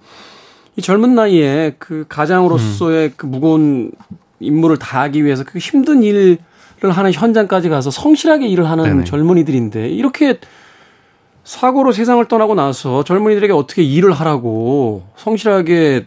이 0.77 0.83
젊은 0.83 1.15
나이에 1.15 1.75
그 1.79 2.05
가장으로서의 2.09 3.09
음. 3.09 3.13
그 3.17 3.27
무거운 3.27 3.93
임무를 4.41 4.77
다하기 4.77 5.25
위해서 5.25 5.45
그 5.45 5.59
힘든 5.59 6.03
일을 6.03 6.39
하는 6.83 7.13
현장까지 7.13 7.69
가서 7.69 7.91
성실하게 7.91 8.47
일을 8.49 8.69
하는 8.69 8.85
네네. 8.85 9.05
젊은이들인데 9.05 9.89
이렇게 9.89 10.39
사고로 11.45 11.93
세상을 11.93 12.23
떠나고 12.27 12.55
나서 12.55 13.05
젊은이들에게 13.05 13.53
어떻게 13.53 13.83
일을 13.83 14.13
하라고 14.13 15.05
성실하게 15.17 16.07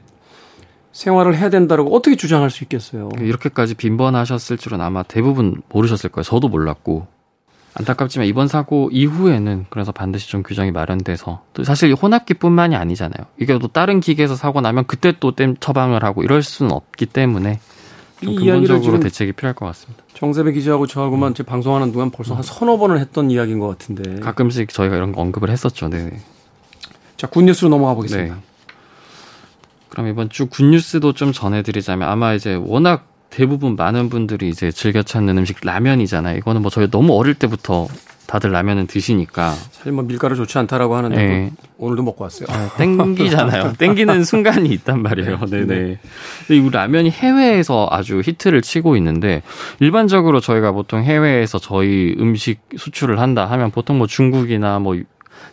생활을 0.91 1.37
해야 1.37 1.49
된다고 1.49 1.95
어떻게 1.95 2.15
주장할 2.15 2.49
수 2.49 2.63
있겠어요? 2.65 3.09
이렇게까지 3.19 3.75
빈번하셨을 3.75 4.57
줄은 4.57 4.81
아마 4.81 5.01
대부분 5.03 5.61
모르셨을 5.69 6.09
거예요. 6.09 6.23
저도 6.23 6.49
몰랐고. 6.49 7.07
안타깝지만 7.79 8.27
이번 8.27 8.47
사고 8.47 8.89
이후에는 8.91 9.65
그래서 9.69 9.91
반드시 9.91 10.29
좀 10.29 10.43
규정이 10.43 10.71
마련돼서 10.71 11.43
또 11.53 11.63
사실 11.63 11.93
혼합기뿐만이 11.93 12.75
아니잖아요. 12.75 13.25
이게 13.39 13.57
또 13.57 13.67
다른 13.67 14.01
기계에서 14.01 14.35
사고 14.35 14.59
나면 14.59 14.85
그때 14.85 15.13
또땜 15.17 15.55
처방을 15.59 16.03
하고 16.03 16.23
이럴 16.23 16.43
수는 16.43 16.71
없기 16.71 17.05
때문에 17.05 17.59
좀 18.21 18.35
근본적으로 18.35 18.99
대책이 18.99 19.31
필요할 19.31 19.55
것 19.55 19.65
같습니다. 19.67 20.03
정세배 20.13 20.51
기자하고 20.51 20.87
저하고만 20.87 21.33
제 21.33 21.43
방송하는 21.43 21.93
동안 21.93 22.11
벌써 22.11 22.35
한 22.35 22.43
서너 22.43 22.77
번을 22.77 22.99
했던 22.99 23.31
이야기인 23.31 23.59
것 23.59 23.67
같은데 23.69 24.19
가끔씩 24.19 24.69
저희가 24.69 24.97
이런 24.97 25.13
거 25.13 25.21
언급을 25.21 25.49
했었죠. 25.49 25.87
네. 25.87 26.19
자, 27.15 27.27
굿뉴스로 27.27 27.69
넘어가 27.69 27.93
보겠습니다. 27.93 28.35
네. 28.35 28.41
그럼 29.87 30.07
이번 30.07 30.29
주 30.29 30.47
굿뉴스도 30.47 31.13
좀 31.13 31.31
전해드리자면 31.31 32.07
아마 32.07 32.33
이제 32.33 32.55
워낙 32.55 33.07
대부분 33.29 33.75
많은 33.75 34.09
분들이 34.09 34.49
이제 34.49 34.71
즐겨 34.71 35.03
찾는 35.03 35.37
음식 35.37 35.57
라면이잖아요. 35.63 36.37
이거는 36.37 36.61
뭐 36.61 36.71
저희 36.71 36.89
너무 36.89 37.17
어릴 37.17 37.35
때부터 37.35 37.87
다들 38.29 38.51
라면은 38.51 38.85
드시니까 38.85 39.55
사실 39.71 39.91
뭐 39.91 40.03
밀가루 40.03 40.35
좋지 40.35 40.55
않다라고 40.59 40.95
하는데 40.95 41.15
네. 41.15 41.51
오늘도 41.79 42.03
먹고 42.03 42.23
왔어요. 42.23 42.45
아, 42.51 42.69
땡기잖아요. 42.77 43.73
땡기는 43.79 44.23
순간이 44.23 44.69
있단 44.69 45.01
말이에요. 45.01 45.39
네네. 45.49 45.65
네. 45.65 45.99
근데 46.47 46.61
이 46.63 46.69
라면이 46.69 47.09
해외에서 47.09 47.87
아주 47.89 48.21
히트를 48.23 48.61
치고 48.61 48.95
있는데 48.97 49.41
일반적으로 49.79 50.41
저희가 50.41 50.73
보통 50.73 51.01
해외에서 51.03 51.57
저희 51.57 52.15
음식 52.19 52.59
수출을 52.77 53.19
한다 53.19 53.47
하면 53.47 53.71
보통 53.71 53.97
뭐 53.97 54.05
중국이나 54.05 54.77
뭐 54.77 54.95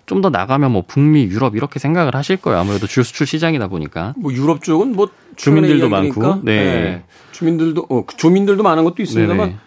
좀 0.07 0.23
더 0.23 0.31
나가면 0.31 0.73
뭐 0.73 0.83
북미, 0.87 1.25
유럽 1.25 1.57
이렇게 1.57 1.79
생각을 1.79 2.15
하실 2.15 2.37
거예요. 2.37 2.59
아무래도 2.59 2.87
주 2.87 3.03
수출 3.03 3.27
시장이다 3.27 3.69
보니까. 3.69 4.15
뭐 4.17 4.33
유럽 4.33 4.63
쪽은 4.63 4.93
뭐 4.97 5.09
교민들도 5.37 5.89
많고, 5.89 6.41
네. 6.43 6.65
네. 6.65 7.03
교민들도 7.33 7.87
어, 7.91 8.05
교민들도 8.17 8.63
많은 8.63 8.85
것도 8.85 9.03
있습니다만 9.03 9.49
네네. 9.49 9.59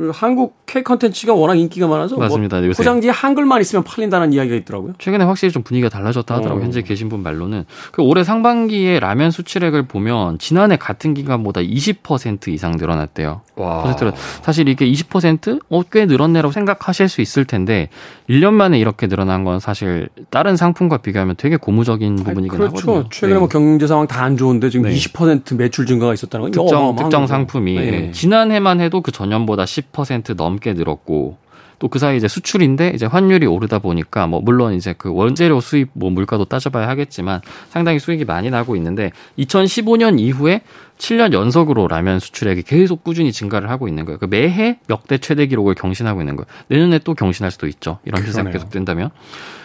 그 0.00 0.10
한국 0.14 0.64
K 0.64 0.82
컨텐츠가 0.82 1.34
워낙 1.34 1.56
인기가 1.56 1.86
많아서 1.86 2.14
뭐 2.14 2.24
맞습니다. 2.24 2.58
뭐 2.60 2.70
포장지에 2.70 3.10
한글만 3.10 3.60
있으면 3.60 3.84
팔린다는 3.84 4.32
이야기가 4.32 4.56
있더라고요. 4.56 4.94
최근에 4.96 5.24
확실히 5.24 5.52
좀 5.52 5.62
분위기가 5.62 5.90
달라졌다 5.90 6.34
하더라고요. 6.34 6.62
어. 6.62 6.64
현재 6.64 6.80
계신 6.80 7.10
분 7.10 7.22
말로는 7.22 7.66
그 7.92 8.00
올해 8.00 8.24
상반기에 8.24 8.98
라면 8.98 9.30
수출액을 9.30 9.88
보면 9.88 10.38
지난해 10.38 10.76
같은 10.78 11.12
기간보다 11.12 11.60
20% 11.60 12.48
이상 12.48 12.76
늘어났대요. 12.78 13.42
와. 13.56 13.94
사실 14.40 14.68
이게 14.70 14.90
20% 14.90 15.60
어, 15.68 15.82
꽤 15.92 16.06
늘었네라고 16.06 16.50
생각하실 16.50 17.10
수 17.10 17.20
있을 17.20 17.44
텐데 17.44 17.90
1년 18.30 18.54
만에 18.54 18.78
이렇게 18.78 19.06
늘어난 19.06 19.44
건 19.44 19.60
사실 19.60 20.08
다른 20.30 20.56
상품과 20.56 20.98
비교하면 20.98 21.34
되게 21.36 21.58
고무적인 21.58 22.16
부분이긴 22.16 22.56
그렇죠. 22.56 22.90
하거든요. 22.92 23.08
최근에 23.10 23.34
네. 23.34 23.38
뭐 23.38 23.48
경제 23.48 23.86
상황 23.86 24.06
다 24.06 24.20
안 24.20 24.36
좋은데 24.36 24.68
지금 24.70 24.88
네. 24.88 24.94
20% 24.94 25.56
매출 25.56 25.86
증가가 25.86 26.12
있었다는 26.14 26.44
건 26.44 26.50
특정 26.52 26.94
특정 26.96 27.26
상품이 27.26 27.74
네. 27.74 28.10
지난해만 28.12 28.80
해도 28.80 29.00
그 29.00 29.12
전년보다 29.12 29.64
10 29.66 29.89
10% 29.92 30.36
넘게 30.36 30.74
늘었고 30.74 31.38
또 31.80 31.88
그 31.88 31.98
사이 31.98 32.16
이제 32.16 32.28
수출인데 32.28 32.92
이제 32.94 33.06
환율이 33.06 33.46
오르다 33.46 33.80
보니까 33.80 34.26
뭐 34.26 34.40
물론 34.40 34.74
이제 34.74 34.94
그 34.96 35.12
원재료 35.12 35.60
수입 35.60 35.88
뭐 35.94 36.10
물가도 36.10 36.44
따져봐야 36.44 36.86
하겠지만 36.88 37.40
상당히 37.70 37.98
수익이 37.98 38.24
많이 38.26 38.50
나고 38.50 38.76
있는데 38.76 39.10
2015년 39.38 40.20
이후에 40.20 40.60
7년 40.98 41.32
연속으로 41.32 41.88
라면 41.88 42.20
수출액이 42.20 42.62
계속 42.62 43.02
꾸준히 43.02 43.32
증가를 43.32 43.70
하고 43.70 43.88
있는 43.88 44.04
거예요. 44.04 44.18
그 44.18 44.26
매해 44.26 44.78
역대 44.90 45.16
최대 45.18 45.46
기록을 45.46 45.74
경신하고 45.74 46.20
있는 46.20 46.36
거예요. 46.36 46.46
내년에 46.68 46.98
또 46.98 47.14
경신할 47.14 47.50
수도 47.50 47.66
있죠. 47.66 47.98
이런 48.04 48.22
추세가 48.24 48.50
계속 48.50 48.68
된다면. 48.70 49.10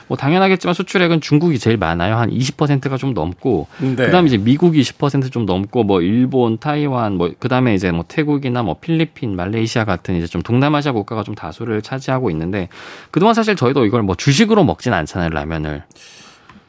뭐 0.08 0.18
당연하겠지만 0.18 0.74
수출액은 0.74 1.22
중국이 1.22 1.60
제일 1.60 1.78
많아요. 1.78 2.16
한 2.16 2.30
20%가 2.30 2.98
좀 2.98 3.14
넘고 3.14 3.68
네. 3.80 3.96
그다음에 3.96 4.28
이제 4.28 4.38
미국이 4.38 4.82
10%좀 4.82 5.46
넘고 5.46 5.84
뭐 5.84 6.02
일본, 6.02 6.58
타이완 6.58 7.14
뭐 7.14 7.32
그다음에 7.40 7.74
이제 7.74 7.92
뭐 7.92 8.06
태국이나 8.08 8.64
뭐 8.64 8.78
필리핀, 8.80 9.36
말레이시아 9.36 9.86
같은 9.86 10.16
이제 10.16 10.28
좀 10.28 10.42
동남아시아 10.42 10.92
국가가 10.92 11.24
좀 11.24 11.36
다수를 11.36 11.82
차지하고 11.82 12.30
있는데 12.32 12.70
그동안 13.12 13.34
사실 13.34 13.56
저희도 13.56 13.86
이걸 13.86 14.04
뭐 14.04 14.16
주식으로 14.16 14.64
먹진 14.64 14.94
않잖아요, 14.94 15.30
라면을. 15.30 15.84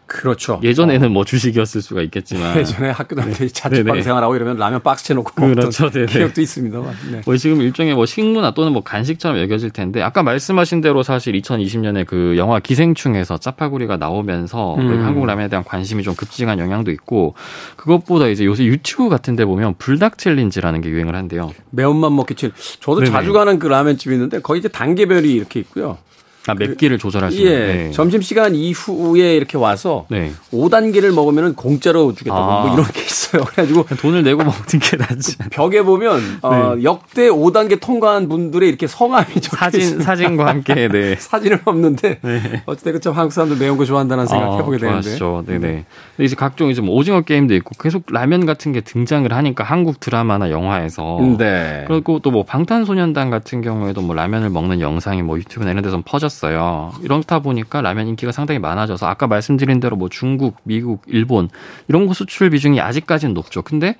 그렇죠. 0.06 0.60
예전에는 0.62 1.08
어. 1.08 1.10
뭐 1.10 1.24
주식이었을 1.24 1.82
수가 1.82 2.02
있겠지만 2.02 2.56
예전에 2.58 2.90
학교 2.90 3.16
다닐 3.16 3.34
때 3.34 3.48
자취방 3.48 4.02
생활하고 4.02 4.36
이러면 4.36 4.56
라면 4.56 4.82
박스에 4.82 5.14
놓고 5.14 5.34
그렇죠. 5.34 5.84
먹던 5.84 6.06
기억도 6.06 6.40
있습니다만. 6.40 6.94
네. 7.10 7.20
뭐 7.24 7.36
지금 7.36 7.60
일종의 7.60 7.94
뭐 7.94 8.06
식문화 8.06 8.52
또는 8.52 8.72
뭐 8.72 8.82
간식처럼 8.82 9.38
여겨질 9.40 9.70
텐데 9.70 10.02
아까 10.02 10.22
말씀하신 10.22 10.80
대로 10.80 11.02
사실 11.02 11.34
2020년에 11.34 12.06
그 12.06 12.36
영화 12.36 12.60
기생충에서 12.60 13.38
짜파구리가 13.38 13.96
나오면서 13.96 14.76
음. 14.76 15.04
한국 15.04 15.26
라면에 15.26 15.48
대한 15.48 15.64
관심이 15.64 16.02
좀 16.02 16.14
급증한 16.14 16.58
영향도 16.58 16.90
있고 16.92 17.34
그것보다 17.76 18.28
이제 18.28 18.44
요새 18.44 18.64
유튜브 18.64 19.08
같은 19.08 19.34
데 19.36 19.44
보면 19.44 19.74
불닭 19.78 20.18
challenge라는 20.18 20.80
게 20.80 20.88
유행을 20.90 21.14
한대요. 21.14 21.52
매운맛 21.70 22.12
먹기 22.12 22.34
challenge. 22.36 22.80
저도 22.80 23.00
네네. 23.00 23.10
자주 23.10 23.32
가는 23.32 23.58
그 23.58 23.66
라면집이 23.66 24.14
있는데 24.14 24.40
거기 24.40 24.60
이제 24.60 24.68
단계별이 24.68 25.32
이렇게 25.32 25.60
있고요. 25.60 25.98
아, 26.46 26.54
맵기를 26.54 26.98
조절할 26.98 27.32
수 27.32 27.38
있는. 27.38 27.52
예. 27.52 27.56
네. 27.66 27.90
점심 27.90 28.22
시간 28.22 28.54
이후에 28.54 29.34
이렇게 29.34 29.58
와서 29.58 30.06
네. 30.08 30.30
5단계를 30.52 31.12
먹으면은 31.12 31.54
공짜로 31.54 32.14
주겠다고 32.14 32.40
아. 32.40 32.62
뭐 32.66 32.74
이런 32.74 32.86
게 32.92 33.00
있어요. 33.00 33.42
그래가지고 33.50 33.84
돈을 33.96 34.22
내고 34.22 34.38
먹는 34.44 34.62
게 34.80 34.96
낫지. 34.96 35.36
벽에 35.50 35.82
보면 35.82 36.38
어, 36.42 36.50
네. 36.50 36.56
어, 36.56 36.78
역대 36.84 37.28
5단계 37.28 37.80
통과한 37.80 38.28
분들의 38.28 38.68
이렇게 38.68 38.86
성함이 38.86 39.34
적혀 39.40 39.56
사진 39.56 39.80
있습니다. 39.80 40.04
사진과 40.04 40.46
함께 40.46 40.88
네. 40.88 41.16
사진을 41.18 41.62
없는데 41.64 42.20
네. 42.22 42.62
어쨌든 42.66 43.00
그 43.00 43.10
한국 43.10 43.32
사람들 43.32 43.56
매운 43.58 43.76
거 43.76 43.84
좋아한다는 43.84 44.26
생각 44.26 44.52
아, 44.52 44.56
해보게 44.58 44.78
되는데. 44.78 45.16
좋았죠. 45.16 45.44
네네. 45.46 45.58
네. 45.58 45.84
근데 46.16 46.24
이제 46.24 46.36
각종 46.36 46.70
이제 46.70 46.80
뭐 46.80 46.94
오징어 46.94 47.22
게임도 47.22 47.54
있고 47.56 47.72
계속 47.80 48.04
라면 48.10 48.46
같은 48.46 48.72
게 48.72 48.80
등장을 48.82 49.30
하니까 49.32 49.64
한국 49.64 49.98
드라마나 50.00 50.50
영화에서. 50.50 51.18
네. 51.38 51.84
그리고 51.88 52.20
또 52.20 52.36
뭐 52.36 52.44
방탄소년단 52.44 53.30
같은 53.30 53.62
경우에도 53.62 54.02
뭐 54.02 54.14
라면을 54.14 54.50
먹는 54.50 54.82
영상이 54.82 55.22
뭐 55.22 55.38
유튜브나 55.38 55.70
이런 55.70 55.82
데서 55.82 56.02
퍼졌 56.04 56.30
어요. 56.44 56.92
이런 57.02 57.20
이렇다 57.20 57.38
보니까 57.40 57.80
라면 57.80 58.08
인기가 58.08 58.32
상당히 58.32 58.58
많아져서 58.58 59.06
아까 59.06 59.26
말씀드린 59.26 59.80
대로 59.80 59.96
뭐 59.96 60.08
중국, 60.08 60.56
미국, 60.64 61.02
일본 61.06 61.48
이런 61.88 62.06
거 62.06 62.14
수출 62.14 62.50
비중이 62.50 62.80
아직까지는 62.80 63.34
높죠. 63.34 63.62
근데 63.62 63.96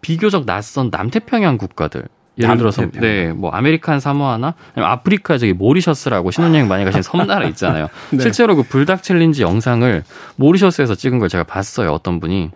비교적 0.00 0.46
낯선 0.46 0.90
남태평양 0.90 1.58
국가들 1.58 2.04
예를 2.38 2.58
들어서 2.58 2.86
네, 2.90 3.32
뭐 3.32 3.50
아메리칸 3.50 3.98
사모아나 3.98 4.54
아프리카 4.74 5.38
저기 5.38 5.52
모리셔스라고 5.54 6.30
신혼여행 6.30 6.68
많이 6.68 6.84
가신 6.84 7.02
섬나라 7.02 7.46
있잖아요. 7.48 7.88
네. 8.12 8.20
실제로 8.20 8.56
그 8.56 8.62
불닭 8.62 9.02
challenge 9.02 9.42
영상을 9.42 10.04
모리셔스에서 10.36 10.94
찍은 10.94 11.18
걸 11.18 11.28
제가 11.28 11.44
봤어요. 11.44 11.92
어떤 11.92 12.20
분이 12.20 12.50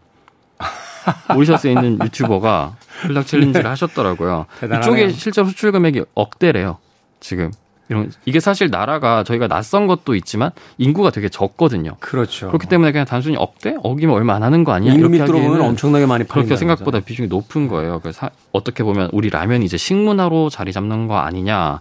모리셔스에 1.34 1.72
있는 1.72 1.98
유튜버가 2.04 2.76
불닭 3.02 3.26
challenge를 3.26 3.62
네. 3.62 3.68
하셨더라고요. 3.70 4.46
대단하네요. 4.60 4.80
이쪽에 4.80 5.12
실제 5.12 5.42
수출 5.44 5.72
금액이 5.72 6.02
억대래요. 6.14 6.76
지금 7.20 7.50
이런 7.90 8.10
이게 8.24 8.38
사실 8.38 8.70
나라가 8.70 9.24
저희가 9.24 9.48
낯선 9.48 9.88
것도 9.88 10.14
있지만 10.14 10.52
인구가 10.78 11.10
되게 11.10 11.28
적거든요. 11.28 11.96
그렇죠. 11.98 12.46
그렇기 12.46 12.68
때문에 12.68 12.92
그냥 12.92 13.04
단순히 13.04 13.36
억대 13.36 13.74
어기면 13.82 14.14
얼마 14.14 14.34
안 14.36 14.44
하는 14.44 14.62
거 14.62 14.72
아니야? 14.72 14.94
이렇게 14.94 15.18
하기에는 15.18 15.60
엄청나게 15.60 16.06
많이 16.06 16.26
그렇게 16.26 16.56
생각보다 16.56 16.98
거죠. 16.98 17.04
비중이 17.04 17.28
높은 17.28 17.66
거예요. 17.66 17.98
그래서 18.00 18.30
어떻게 18.52 18.84
보면 18.84 19.10
우리 19.12 19.28
라면이 19.28 19.64
이제 19.64 19.76
식문화로 19.76 20.50
자리 20.50 20.72
잡는 20.72 21.08
거 21.08 21.18
아니냐? 21.18 21.80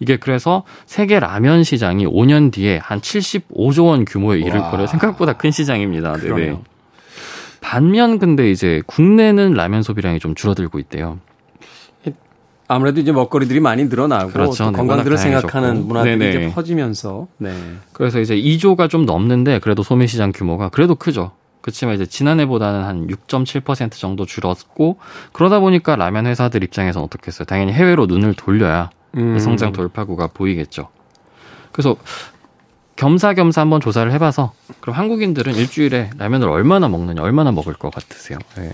이게 0.00 0.16
그래서 0.16 0.64
세계 0.86 1.20
라면 1.20 1.64
시장이 1.64 2.06
5년 2.06 2.50
뒤에 2.50 2.78
한 2.78 3.00
75조 3.00 3.86
원 3.86 4.06
규모에 4.06 4.38
이를 4.38 4.58
거를 4.58 4.88
생각보다 4.88 5.34
큰 5.34 5.50
시장입니다. 5.50 6.14
네네. 6.14 6.56
반면 7.60 8.18
근데 8.18 8.50
이제 8.50 8.82
국내는 8.86 9.52
라면 9.52 9.82
소비량이 9.82 10.18
좀 10.18 10.34
줄어들고 10.34 10.78
있대요. 10.78 11.18
아무래도 12.74 13.00
이제 13.00 13.12
먹거리들이 13.12 13.60
많이 13.60 13.84
늘어나고 13.84 14.32
그렇죠. 14.32 14.70
네, 14.70 14.72
건강들을 14.72 15.16
생각하는 15.18 15.86
문화들이 15.86 16.18
네네. 16.18 16.30
이제 16.30 16.54
퍼지면서 16.54 17.28
네. 17.38 17.52
그래서 17.92 18.20
이제 18.20 18.34
2조가 18.34 18.88
좀 18.88 19.04
넘는데 19.04 19.58
그래도 19.58 19.82
소매 19.82 20.06
시장 20.06 20.32
규모가 20.32 20.70
그래도 20.70 20.94
크죠. 20.94 21.32
그렇지만 21.60 21.94
이제 21.94 22.06
지난해보다는 22.06 22.84
한 22.84 23.06
6.7% 23.06 23.92
정도 23.92 24.26
줄었고 24.26 24.98
그러다 25.32 25.60
보니까 25.60 25.96
라면 25.96 26.26
회사들 26.26 26.64
입장에서는 26.64 27.04
어떻겠어요? 27.04 27.46
당연히 27.46 27.72
해외로 27.72 28.06
눈을 28.06 28.34
돌려야 28.34 28.90
음. 29.16 29.38
성장 29.38 29.72
돌파구가 29.72 30.28
보이겠죠. 30.28 30.88
그래서 31.70 31.96
겸사겸사 32.96 33.60
한번 33.60 33.80
조사를 33.80 34.10
해봐서 34.12 34.52
그럼 34.80 34.96
한국인들은 34.96 35.54
일주일에 35.54 36.10
라면을 36.18 36.48
얼마나 36.48 36.88
먹느냐, 36.88 37.22
얼마나 37.22 37.52
먹을 37.52 37.74
것 37.74 37.92
같으세요? 37.92 38.38
네. 38.56 38.70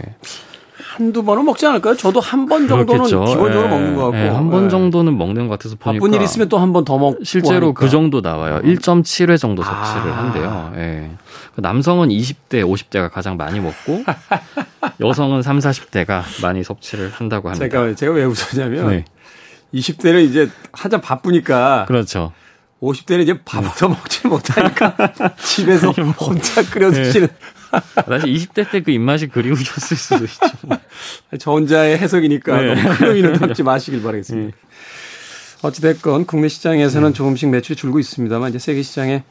한두 0.98 1.22
번은 1.24 1.44
먹지 1.44 1.64
않을까요? 1.66 1.96
저도 1.96 2.20
한 2.20 2.46
번 2.46 2.66
정도는 2.66 2.86
그렇겠죠. 3.04 3.24
기본적으로 3.24 3.64
예, 3.64 3.68
먹는 3.68 3.94
것 3.96 4.02
같고. 4.04 4.16
예, 4.18 4.28
한번 4.28 4.64
예. 4.64 4.68
정도는 4.68 5.16
먹는 5.16 5.48
것 5.48 5.58
같아서 5.58 5.76
보니까. 5.76 6.02
바쁜 6.04 6.14
일 6.14 6.22
있으면 6.22 6.48
또 6.48 6.58
한 6.58 6.72
번 6.72 6.84
더 6.84 6.98
먹고 6.98 7.22
실제로 7.24 7.66
하니까. 7.68 7.80
그 7.80 7.88
정도 7.88 8.20
나와요. 8.20 8.60
1.7회 8.64 9.38
정도 9.38 9.62
섭취를 9.62 10.12
아. 10.12 10.18
한대요. 10.18 10.72
예. 10.76 11.10
남성은 11.56 12.08
20대, 12.08 12.62
50대가 12.64 13.10
가장 13.10 13.36
많이 13.36 13.58
먹고 13.60 14.02
여성은 15.00 15.42
3, 15.42 15.58
40대가 15.58 16.22
많이 16.42 16.62
섭취를 16.62 17.10
한다고 17.10 17.48
합니다. 17.48 17.66
제가 17.68 17.94
제가 17.94 18.12
왜 18.12 18.24
웃었냐면 18.24 18.88
네. 18.90 19.04
20대는 19.74 20.24
이제 20.28 20.48
하자 20.72 21.00
바쁘니까 21.00 21.84
그렇죠. 21.86 22.32
50대는 22.80 23.22
이제 23.22 23.40
밥도 23.44 23.88
먹지 23.88 24.28
못하니까 24.28 24.94
집에서 25.42 25.92
뭐. 25.98 26.12
혼자 26.12 26.62
끓여 26.70 26.90
드시는 26.92 27.26
네. 27.26 27.34
사실 27.94 28.32
20대 28.32 28.70
때 28.70 28.80
그 28.80 28.90
입맛이 28.90 29.28
그리우셨을 29.28 29.96
수도 29.96 30.24
있죠. 30.24 30.78
저 31.38 31.52
혼자의 31.52 31.98
해석이니까 31.98 32.60
네. 32.60 32.74
너무 32.74 32.96
큰 32.96 33.06
의미는 33.08 33.32
담지 33.34 33.62
마시길 33.64 34.02
바라겠습니다. 34.02 34.56
네. 34.56 34.68
어찌됐건 35.62 36.26
국내 36.26 36.48
시장에서는 36.48 37.08
네. 37.08 37.14
조금씩 37.14 37.50
매출이 37.50 37.76
줄고 37.76 37.98
있습니다만 37.98 38.50
이제 38.50 38.58
세계 38.58 38.82
시장에 38.82 39.24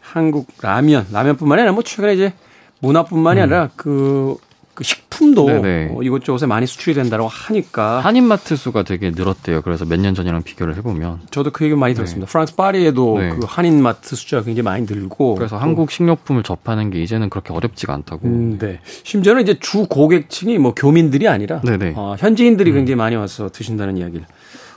한국 0.00 0.48
라면, 0.60 1.06
라면뿐만 1.12 1.58
이 1.58 1.60
아니라 1.60 1.72
뭐 1.72 1.82
최근에 1.82 2.14
이제 2.14 2.32
문화뿐만이 2.80 3.40
음. 3.40 3.42
아니라 3.44 3.70
그 3.76 4.36
그 4.74 4.84
식품도 4.84 5.46
어, 5.48 6.02
이곳저곳에 6.02 6.46
많이 6.46 6.66
수출이 6.66 6.94
된다고 6.94 7.28
하니까 7.28 8.00
한인마트 8.00 8.56
수가 8.56 8.84
되게 8.84 9.10
늘었대요. 9.10 9.60
그래서 9.62 9.84
몇 9.84 10.00
년 10.00 10.14
전이랑 10.14 10.42
비교를 10.42 10.76
해보면 10.76 11.20
저도 11.30 11.50
그 11.50 11.64
얘기 11.64 11.74
많이 11.74 11.92
네. 11.92 11.96
들었습니다. 11.96 12.26
프랑스 12.26 12.56
파리에도 12.56 13.18
네. 13.18 13.30
그 13.30 13.40
한인마트 13.46 14.16
숫자가 14.16 14.44
굉장히 14.44 14.64
많이 14.64 14.86
늘고 14.88 15.34
그래서 15.34 15.58
한국 15.58 15.90
식료품을 15.90 16.42
접하는 16.42 16.90
게 16.90 17.02
이제는 17.02 17.28
그렇게 17.28 17.52
어렵지가 17.52 17.92
않다고. 17.92 18.26
음, 18.26 18.58
네. 18.58 18.80
심지어는 19.02 19.42
이제 19.42 19.58
주 19.60 19.86
고객층이 19.86 20.56
뭐 20.58 20.72
교민들이 20.74 21.28
아니라 21.28 21.60
어, 21.94 22.16
현지인들이 22.18 22.70
음. 22.70 22.76
굉장히 22.76 22.96
많이 22.96 23.14
와서 23.16 23.50
드신다는 23.52 23.98
이야기를 23.98 24.24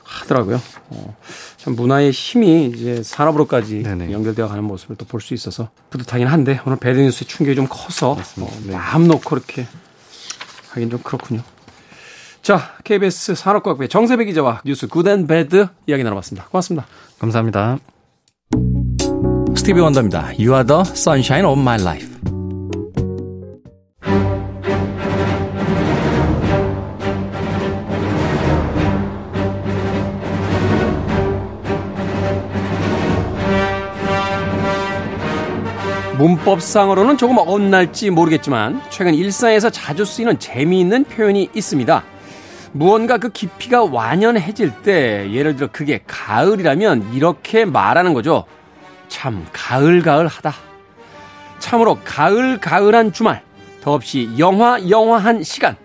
하더라고요. 0.04 0.62
어, 0.90 1.16
참 1.58 1.76
문화의 1.76 2.12
힘이 2.12 2.66
이제 2.68 3.02
산업으로까지 3.02 3.82
네네. 3.84 4.12
연결되어 4.12 4.48
가는 4.48 4.64
모습을 4.64 4.98
또 4.98 5.06
볼 5.06 5.22
수 5.22 5.34
있어서 5.34 5.70
뿌듯하긴 5.90 6.28
한데 6.28 6.60
오늘 6.68 6.78
bad 6.78 6.95
news의 6.95 7.28
충격이 7.28 7.56
좀 7.56 7.66
커서 7.70 8.12
어, 8.12 8.50
네. 8.68 8.74
마음 8.74 9.08
놓고 9.08 9.36
이렇게 9.36 9.66
하긴 10.76 10.90
좀 10.90 11.00
그렇군요. 11.04 11.42
자, 12.42 12.76
KBS 12.84 13.36
산업과학부의 13.36 13.90
정세배 13.90 14.26
기자와 14.26 14.62
뉴스 14.66 14.88
good 14.88 15.10
and 15.10 15.26
bad 15.26 15.68
이야기 15.88 16.04
나눠봤습니다. 16.04 16.48
고맙습니다. 16.50 16.86
감사합니다. 17.18 17.80
스티비 19.56 19.80
원더입니다. 19.80 20.34
You 20.38 20.54
are 20.54 20.66
the 20.66 20.82
sunshine 20.82 21.46
of 21.46 21.60
my 21.60 21.82
life. 21.82 22.15
문법상으로는 36.26 37.18
조금 37.18 37.38
어긋날지 37.38 38.10
모르겠지만 38.10 38.82
최근 38.90 39.14
일상에서 39.14 39.70
자주 39.70 40.06
쓰이는 40.06 40.40
재미있는 40.40 41.04
표현이 41.04 41.50
있습니다. 41.54 42.04
무언가 42.72 43.18
그 43.18 43.30
깊이가 43.30 43.84
완연해질 43.84 44.82
때 44.82 45.32
예를 45.32 45.56
들어 45.56 45.70
그게 45.72 46.02
가을이라면 46.08 47.14
이렇게 47.14 47.66
말하는 47.66 48.14
거죠. 48.14 48.46
참 49.08 49.46
가을가을하다. 49.54 50.54
참으로 51.60 52.00
가을가을한 52.04 53.14
주말 53.14 53.44
더없이 53.82 54.30
영화 54.40 54.80
영화한 54.90 55.44
시간 55.44 55.76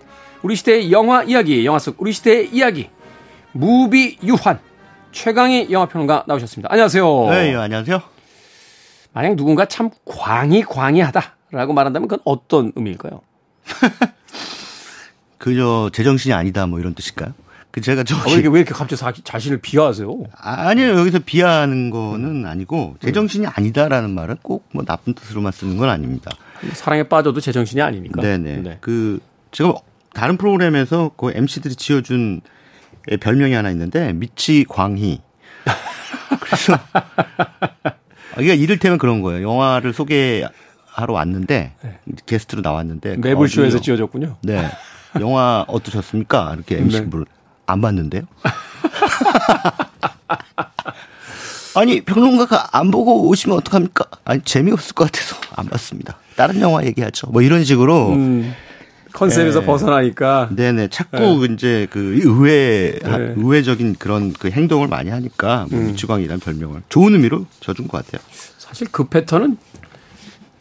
우리 0.42 0.56
시대의 0.56 0.90
영화 0.90 1.22
이야기 1.22 1.66
영화 1.66 1.78
속 1.78 1.96
우리 1.98 2.12
시대의 2.12 2.48
이야기 2.48 2.88
무비 3.52 4.16
유환 4.24 4.58
최강희 5.12 5.68
영화평론가 5.70 6.24
나오셨습니다. 6.26 6.72
안녕하세요. 6.72 7.28
네, 7.30 7.52
예, 7.52 7.56
안녕하세요. 7.56 8.09
만약 9.12 9.36
누군가 9.36 9.64
참 9.66 9.90
광이 10.04 10.62
광이하다라고 10.64 11.72
말한다면 11.72 12.08
그건 12.08 12.22
어떤 12.24 12.72
의미일까요? 12.76 13.20
그저 15.38 15.90
제정신이 15.92 16.32
아니다 16.34 16.66
뭐 16.66 16.78
이런 16.80 16.94
뜻일까요? 16.94 17.32
그 17.70 17.80
제가 17.80 18.02
저 18.02 18.16
아, 18.16 18.22
왜, 18.26 18.32
이렇게, 18.32 18.48
왜 18.48 18.60
이렇게 18.60 18.74
갑자기 18.74 18.96
자, 19.00 19.12
자신을 19.22 19.58
비하하세요? 19.58 20.24
아, 20.36 20.74
니요 20.74 20.98
여기서 20.98 21.20
비하하는 21.24 21.90
거는 21.90 22.44
아니고 22.46 22.96
제정신이 23.00 23.46
아니다라는 23.46 24.10
말은 24.10 24.38
꼭 24.42 24.68
뭐 24.72 24.84
나쁜 24.84 25.14
뜻으로만 25.14 25.52
쓰는 25.52 25.76
건 25.76 25.88
아닙니다. 25.88 26.30
사랑에 26.72 27.04
빠져도 27.04 27.40
제정신이 27.40 27.80
아니니까. 27.80 28.20
네네. 28.20 28.56
네. 28.58 28.78
그 28.80 29.20
제가 29.52 29.74
다른 30.12 30.36
프로그램에서 30.36 31.12
그 31.16 31.30
MC들이 31.32 31.76
지어준 31.76 32.40
별명이 33.20 33.54
하나 33.54 33.70
있는데 33.70 34.12
미치 34.12 34.64
광희. 34.68 35.20
그래서 36.40 36.76
그러니까 38.40 38.62
이를테면 38.62 38.98
그런 38.98 39.20
거예요. 39.22 39.48
영화를 39.48 39.92
소개하러 39.92 40.50
왔는데 41.08 41.72
네. 41.82 41.98
게스트로 42.26 42.62
나왔는데 42.62 43.16
매불쇼에서 43.16 43.78
어, 43.78 43.80
지어졌군요. 43.80 44.36
네. 44.42 44.68
영화 45.20 45.64
어떠셨습니까? 45.68 46.52
이렇게 46.54 46.78
MC 46.78 47.00
네. 47.02 47.10
안 47.66 47.80
봤는데요. 47.80 48.22
아니 51.76 52.00
평론가가 52.00 52.70
안 52.72 52.90
보고 52.90 53.28
오시면 53.28 53.56
어떡합니까? 53.58 54.04
아니 54.24 54.42
재미없을 54.42 54.94
것 54.94 55.04
같아서 55.04 55.36
안 55.54 55.66
봤습니다. 55.66 56.16
다른 56.36 56.60
영화 56.60 56.84
얘기하죠. 56.84 57.28
뭐 57.30 57.42
이런 57.42 57.64
식으로 57.64 58.10
음. 58.10 58.54
컨셉에서 59.12 59.60
네. 59.60 59.66
벗어나니까. 59.66 60.50
네네. 60.54 60.88
자꾸 60.88 61.46
네. 61.46 61.54
이제 61.54 61.86
그 61.90 62.20
의외, 62.22 62.98
네. 63.02 63.34
의외적인 63.36 63.96
그런 63.98 64.32
그 64.32 64.50
행동을 64.50 64.88
많이 64.88 65.10
하니까 65.10 65.66
뭐 65.70 65.78
음. 65.78 65.86
미치광이라는 65.88 66.40
별명을 66.40 66.82
좋은 66.88 67.12
의미로 67.14 67.46
져준 67.60 67.88
것 67.88 68.04
같아요. 68.04 68.22
사실 68.58 68.88
그 68.90 69.04
패턴은 69.04 69.56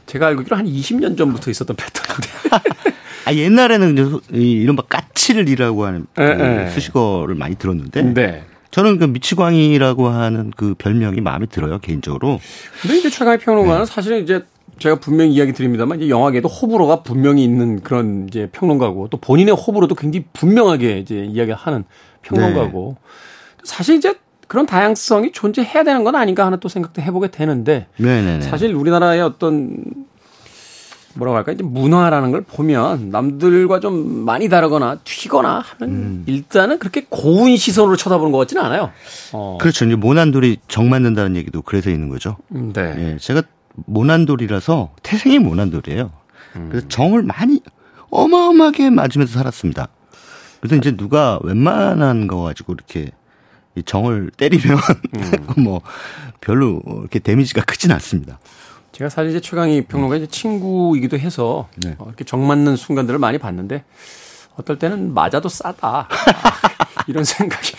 제가 0.06 0.28
알기로 0.28 0.56
한 0.56 0.66
20년 0.66 1.18
전부터 1.18 1.52
있었던 1.52 1.76
패턴인데. 1.76 2.30
아, 3.26 3.34
옛날에는 3.34 4.22
이른바 4.32 4.82
까치를이라고 4.84 5.86
하는 5.86 6.08
그 6.16 6.22
네, 6.22 6.70
수식어를 6.72 7.36
많이 7.36 7.56
들었는데. 7.56 8.02
네. 8.02 8.44
저는 8.72 9.00
그 9.00 9.06
미치광이라고 9.06 10.10
하는 10.10 10.52
그 10.56 10.76
별명이 10.78 11.22
마음에 11.22 11.46
들어요 11.48 11.80
개인적으로. 11.80 12.40
근데 12.82 12.98
이제 12.98 13.10
최강의 13.10 13.40
평론가는 13.40 13.86
네. 13.86 13.92
사실은 13.92 14.24
이제 14.24 14.44
제가 14.80 14.96
분명히 14.96 15.34
이야기 15.34 15.54
드립니다만 15.54 16.00
이제 16.00 16.10
영화계도 16.10 16.48
호불호가 16.48 17.04
분명히 17.04 17.44
있는 17.44 17.82
그런 17.82 18.28
이제 18.28 18.50
평론가고 18.52 19.10
또 19.10 19.18
본인의 19.18 19.56
호불호도 19.56 19.96
굉장히 19.96 20.26
분명하게 20.34 21.00
이제 21.00 21.24
이야기하는 21.26 21.84
평론가고 22.22 22.98
네. 23.00 23.10
사실 23.64 23.96
이제 23.96 24.16
그런 24.48 24.66
다양성이 24.66 25.32
존재해야 25.32 25.84
되는 25.84 26.04
건 26.04 26.16
아닌가 26.16 26.46
하는 26.46 26.60
또 26.60 26.70
생각도 26.70 27.02
해보게 27.02 27.30
되는데 27.30 27.88
네네네. 27.98 28.42
사실 28.42 28.74
우리나라의 28.74 29.22
어떤 29.22 29.84
뭐라고 31.14 31.38
할까 31.38 31.52
이제 31.52 31.64
문화라는 31.64 32.32
걸 32.32 32.42
보면 32.42 33.10
남들과 33.10 33.80
좀 33.80 34.26
많이 34.26 34.50
다르거나 34.50 35.00
튀거나 35.04 35.64
하면 35.80 35.96
음. 35.96 36.24
일단은 36.28 36.80
그렇게 36.80 37.06
고운 37.10 37.58
시선으로 37.58 37.96
쳐다보는 37.96 38.32
것 38.32 38.40
같지는 38.40 38.64
않아요. 38.64 38.92
어. 39.34 39.58
그렇죠. 39.60 39.86
이제 39.86 39.96
모난돌이 39.96 40.58
정 40.68 40.90
맞는다는 40.90 41.36
얘기도 41.36 41.62
그래서 41.62 41.90
있는 41.90 42.10
거죠. 42.10 42.38
음, 42.54 42.74
네. 42.74 42.96
예, 42.98 43.18
제가 43.20 43.44
모난돌이라서 43.86 44.96
태생이 45.04 45.40
모난돌이에요. 45.40 46.12
그래서 46.70 46.88
정을 46.88 47.24
많이 47.24 47.62
어마어마하게 48.10 48.90
맞으면서 48.90 49.34
살았습니다. 49.34 49.88
그래서 50.60 50.76
이제 50.76 50.96
누가 50.96 51.40
웬만한 51.44 52.28
거 52.28 52.42
가지고 52.42 52.74
이렇게 52.74 53.12
정을 53.86 54.32
때리면 54.36 54.78
음. 55.16 55.32
뭐 55.64 55.82
별로 56.42 56.82
이렇게 56.86 57.20
데미지가 57.20 57.64
크진 57.64 57.92
않습니다. 57.92 58.40
제가 58.92 59.10
사실 59.10 59.30
이제 59.30 59.40
최강희 59.40 59.84
평론가 59.84 60.18
이제 60.18 60.28
친구이기도 60.28 61.18
해서 61.18 61.70
네. 61.78 61.96
어, 62.00 62.06
이렇게 62.08 62.26
정 62.26 62.46
맞는 62.48 62.76
순간들을 62.76 63.20
많이 63.20 63.38
봤는데 63.38 63.86
어떨 64.58 64.78
때는 64.78 65.14
맞아도 65.14 65.48
싸다 65.48 66.10
이런 67.08 67.24
생각이 67.24 67.72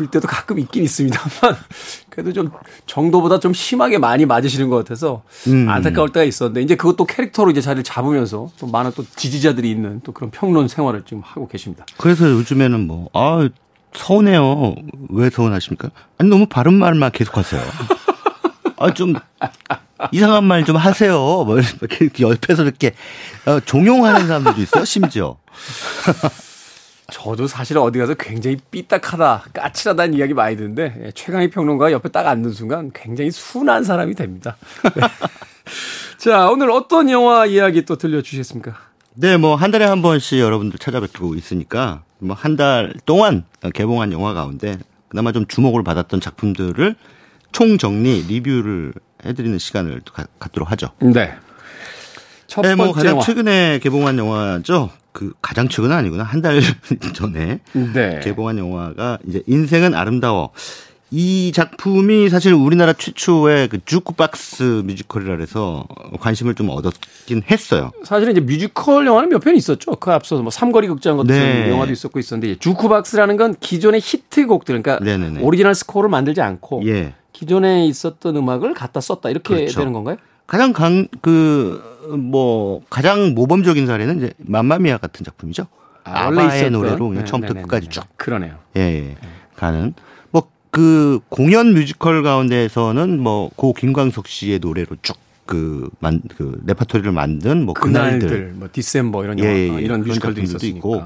들 0.00 0.06
때도 0.06 0.26
가끔 0.26 0.58
있긴 0.58 0.82
있습니다만 0.84 1.56
그래도 2.08 2.32
좀 2.32 2.50
정도보다 2.86 3.38
좀 3.38 3.52
심하게 3.52 3.98
많이 3.98 4.24
맞으시는 4.24 4.70
것 4.70 4.76
같아서 4.76 5.22
음. 5.46 5.68
안타까울 5.68 6.08
때가 6.10 6.24
있었는데 6.24 6.62
이제 6.62 6.74
그것도 6.74 7.04
캐릭터로 7.04 7.50
이제 7.50 7.60
자리를 7.60 7.84
잡으면서 7.84 8.48
또 8.58 8.66
많은 8.66 8.92
또 8.96 9.04
지지자들이 9.16 9.70
있는 9.70 10.00
또 10.02 10.12
그런 10.12 10.30
평론 10.30 10.68
생활을 10.68 11.02
지금 11.06 11.22
하고 11.22 11.46
계십니다. 11.48 11.84
그래서 11.98 12.30
요즘에는 12.30 12.86
뭐 12.86 13.08
아 13.12 13.46
서운해요. 13.92 14.74
왜 15.10 15.28
서운하십니까? 15.28 15.90
아니 16.16 16.30
너무 16.30 16.46
바른 16.46 16.74
말만 16.74 17.10
계속하세요. 17.12 17.60
아, 18.78 18.94
좀 18.94 19.14
이상한 20.12 20.44
말 20.44 20.64
좀 20.64 20.76
하세요. 20.76 21.18
뭐 21.18 21.58
이렇게 21.58 22.22
옆에서 22.22 22.62
이렇게 22.62 22.94
어, 23.44 23.60
종용하는 23.60 24.26
사람들도 24.28 24.62
있어요, 24.62 24.84
심지어. 24.86 25.36
저도 27.10 27.46
사실 27.46 27.78
어디 27.78 27.98
가서 27.98 28.14
굉장히 28.14 28.56
삐딱하다, 28.70 29.44
까칠하다는 29.52 30.14
이야기 30.14 30.34
많이 30.34 30.56
듣는데 30.56 31.02
예, 31.06 31.10
최강희 31.12 31.50
평론가가 31.50 31.92
옆에 31.92 32.08
딱 32.08 32.26
앉는 32.26 32.52
순간 32.52 32.90
굉장히 32.94 33.30
순한 33.30 33.84
사람이 33.84 34.14
됩니다. 34.14 34.56
네. 34.94 35.02
자, 36.18 36.48
오늘 36.50 36.70
어떤 36.70 37.10
영화 37.10 37.46
이야기 37.46 37.84
또 37.84 37.96
들려주시겠습니까? 37.96 38.74
네, 39.14 39.36
뭐 39.36 39.56
한 39.56 39.70
달에 39.70 39.84
한 39.84 40.02
번씩 40.02 40.38
여러분들 40.38 40.78
찾아뵙고 40.78 41.34
있으니까 41.34 42.02
뭐 42.18 42.34
한 42.36 42.56
달 42.56 42.94
동안 43.06 43.44
개봉한 43.74 44.12
영화 44.12 44.32
가운데 44.34 44.78
그나마 45.08 45.32
좀 45.32 45.46
주목을 45.46 45.82
받았던 45.82 46.20
작품들을 46.20 46.94
총정리 47.52 48.22
리뷰를 48.28 48.92
해드리는 49.24 49.58
시간을 49.58 50.02
가, 50.12 50.24
갖도록 50.38 50.70
하죠. 50.72 50.90
네. 51.00 51.34
첫 52.46 52.62
네, 52.62 52.68
번째 52.74 52.84
뭐 52.84 52.92
가장 52.92 53.10
영화. 53.12 53.22
최근에 53.24 53.78
개봉한 53.82 54.18
영화죠. 54.18 54.90
그 55.12 55.32
가장 55.42 55.68
최근은 55.68 55.94
아니구나 55.96 56.22
한 56.24 56.40
달 56.42 56.60
전에 57.14 57.60
네. 57.72 58.20
개봉한 58.22 58.58
영화가 58.58 59.18
이제 59.26 59.42
인생은 59.46 59.94
아름다워. 59.94 60.50
이 61.12 61.50
작품이 61.52 62.28
사실 62.28 62.52
우리나라 62.54 62.92
최초의 62.92 63.66
그 63.68 63.84
주크박스 63.84 64.82
뮤지컬이라 64.84 65.38
해서 65.38 65.84
관심을 66.20 66.54
좀 66.54 66.68
얻었긴 66.70 67.42
했어요. 67.50 67.90
사실은 68.04 68.30
이제 68.32 68.40
뮤지컬 68.40 69.06
영화는 69.08 69.28
몇 69.28 69.40
편 69.42 69.56
있었죠. 69.56 69.96
그 69.96 70.12
앞서서 70.12 70.42
뭐 70.42 70.52
삼거리 70.52 70.86
극장 70.86 71.16
같은 71.16 71.34
네. 71.34 71.68
영화도 71.68 71.90
있었고 71.90 72.20
있었는데 72.20 72.60
주크박스라는 72.60 73.36
건 73.36 73.56
기존의 73.58 74.00
히트곡들 74.04 74.80
그러니까 74.80 75.04
네네네. 75.04 75.40
original 75.42 75.74
score를 75.74 76.08
만들지 76.08 76.40
않고 76.42 76.82
예. 76.86 77.14
기존에 77.32 77.86
있었던 77.86 78.36
음악을 78.36 78.74
갖다 78.74 79.00
썼다 79.00 79.30
이렇게 79.30 79.54
그렇죠. 79.54 79.80
되는 79.80 79.92
건가요? 79.92 80.16
가장 80.50 80.72
강, 80.72 81.06
그, 81.20 81.80
뭐, 82.18 82.82
가장 82.90 83.36
모범적인 83.36 83.86
사례는 83.86 84.16
이제 84.16 84.32
맘마미아 84.38 84.98
같은 84.98 85.24
작품이죠. 85.24 85.68
아, 86.02 86.24
원래 86.24 86.38
아바의 86.38 86.62
있었던. 86.62 86.72
노래로 86.72 87.08
그냥 87.08 87.24
네, 87.24 87.30
처음부터 87.30 87.54
네, 87.54 87.60
네, 87.60 87.62
끝까지 87.62 87.86
네. 87.86 87.90
쭉. 87.92 88.04
그러네요. 88.16 88.56
예, 88.76 88.80
예. 88.80 89.16
가는. 89.54 89.94
뭐, 90.32 90.50
그, 90.72 91.20
공연 91.28 91.72
뮤지컬 91.72 92.24
가운데에서는 92.24 93.20
뭐, 93.20 93.48
고 93.54 93.72
김광석 93.72 94.26
씨의 94.26 94.58
노래로 94.58 94.96
쭉 95.02 95.16
그, 95.46 95.88
만, 96.00 96.20
그, 96.36 96.60
레파토리를 96.66 97.12
만든 97.12 97.64
뭐, 97.64 97.72
그날들. 97.72 98.18
그날들, 98.18 98.52
뭐 98.56 98.68
디셈버 98.72 99.22
이런 99.22 99.38
예, 99.38 99.44
영화, 99.44 99.54
예, 99.54 99.60
예. 99.60 99.66
이런 99.66 100.00
그런 100.00 100.00
뮤지컬도 100.00 100.40
작품들도 100.40 100.42
있었으니까. 100.42 100.76
있고. 100.78 101.02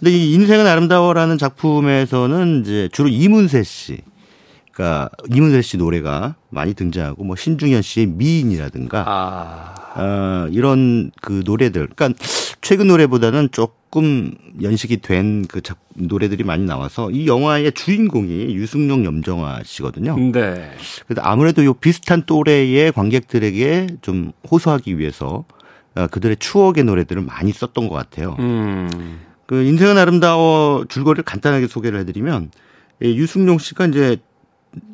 근데 0.00 0.10
이 0.10 0.34
인생은 0.34 0.66
아름다워라는 0.66 1.38
작품에서는 1.38 2.60
이제 2.60 2.90
주로 2.92 3.08
이문세 3.08 3.62
씨. 3.62 4.02
그러니까 4.72 5.10
이문세 5.30 5.62
씨 5.62 5.76
노래가 5.76 6.34
많이 6.48 6.74
등장하고 6.74 7.24
뭐 7.24 7.36
신중현 7.36 7.82
씨의 7.82 8.06
미인이라든가 8.06 9.04
아, 9.06 10.00
어, 10.00 10.48
이런 10.50 11.10
그 11.20 11.42
노래들. 11.44 11.88
그러니까 11.94 12.18
최근 12.60 12.88
노래보다는 12.88 13.50
조금 13.52 14.34
연식이 14.62 14.98
된 14.98 15.44
그 15.48 15.60
노래들이 15.94 16.44
많이 16.44 16.64
나와서 16.64 17.10
이 17.10 17.26
영화의 17.26 17.72
주인공이 17.72 18.54
유승용 18.54 19.04
염정아 19.04 19.60
씨거든요. 19.64 20.16
네. 20.32 20.70
그래서 21.06 21.20
아무래도 21.22 21.64
요 21.64 21.74
비슷한 21.74 22.22
또래의 22.24 22.92
관객들에게 22.92 23.98
좀 24.00 24.32
호소하기 24.50 24.98
위해서 24.98 25.44
어, 25.94 26.06
그들의 26.06 26.36
추억의 26.38 26.84
노래들을 26.84 27.22
많이 27.22 27.52
썼던 27.52 27.88
것 27.88 27.94
같아요. 27.94 28.36
음, 28.38 29.20
그 29.46 29.62
인생은 29.62 29.98
아름다워 29.98 30.86
줄거리를 30.88 31.24
간단하게 31.24 31.66
소개를 31.66 32.00
해드리면 32.00 32.50
이 33.02 33.18
유승용 33.18 33.58
씨가 33.58 33.86
이제 33.88 34.16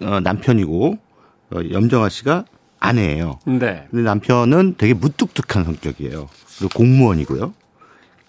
어, 0.03 0.21
남편이고 0.21 0.99
어, 1.51 1.61
염정아 1.73 2.09
씨가 2.09 2.45
아내예요. 2.81 3.39
네. 3.47 3.87
근데 3.91 4.03
남편은 4.05 4.77
되게 4.79 4.95
무뚝뚝한 4.95 5.65
성격이에요. 5.65 6.29
그리고 6.59 6.69
공무원이고요. 6.75 7.53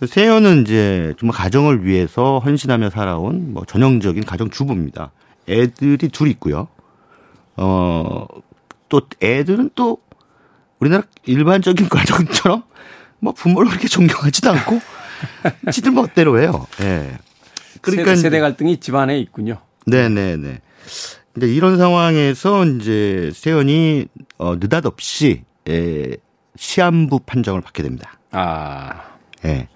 세연은 0.07 0.61
이제 0.61 1.13
정말 1.19 1.35
가정을 1.37 1.85
위해서 1.85 2.39
헌신하며 2.39 2.89
살아온 2.89 3.53
뭐 3.53 3.65
전형적인 3.65 4.23
가정 4.25 4.49
주부입니다. 4.49 5.11
애들이 5.49 6.07
둘 6.09 6.29
있고요. 6.29 6.67
어, 7.57 8.25
또 8.87 9.01
애들은 9.21 9.71
또 9.75 9.97
우리나라 10.79 11.03
일반적인 11.25 11.89
가정처럼 11.89 12.63
뭐 13.19 13.33
부모를 13.33 13.69
그렇게 13.69 13.87
존경하지도 13.87 14.49
않고 14.51 14.79
지들 15.71 15.91
멋대로 15.91 16.39
해요. 16.41 16.65
예. 16.81 17.17
그러니까 17.81 18.11
세대, 18.11 18.21
세대 18.21 18.39
갈등이 18.39 18.77
집안에 18.79 19.19
있군요. 19.19 19.57
네 19.85 20.07
네 20.09 20.37
네. 20.37 20.61
이제 21.37 21.47
이런 21.47 21.77
상황에서 21.77 22.65
이제 22.65 23.31
세연이 23.33 24.07
어, 24.37 24.55
느닷없이 24.55 25.43
예, 25.69 26.15
시한부 26.55 27.19
판정을 27.21 27.61
받게 27.61 27.83
됩니다. 27.83 28.19
아, 28.31 29.01
예. 29.45 29.67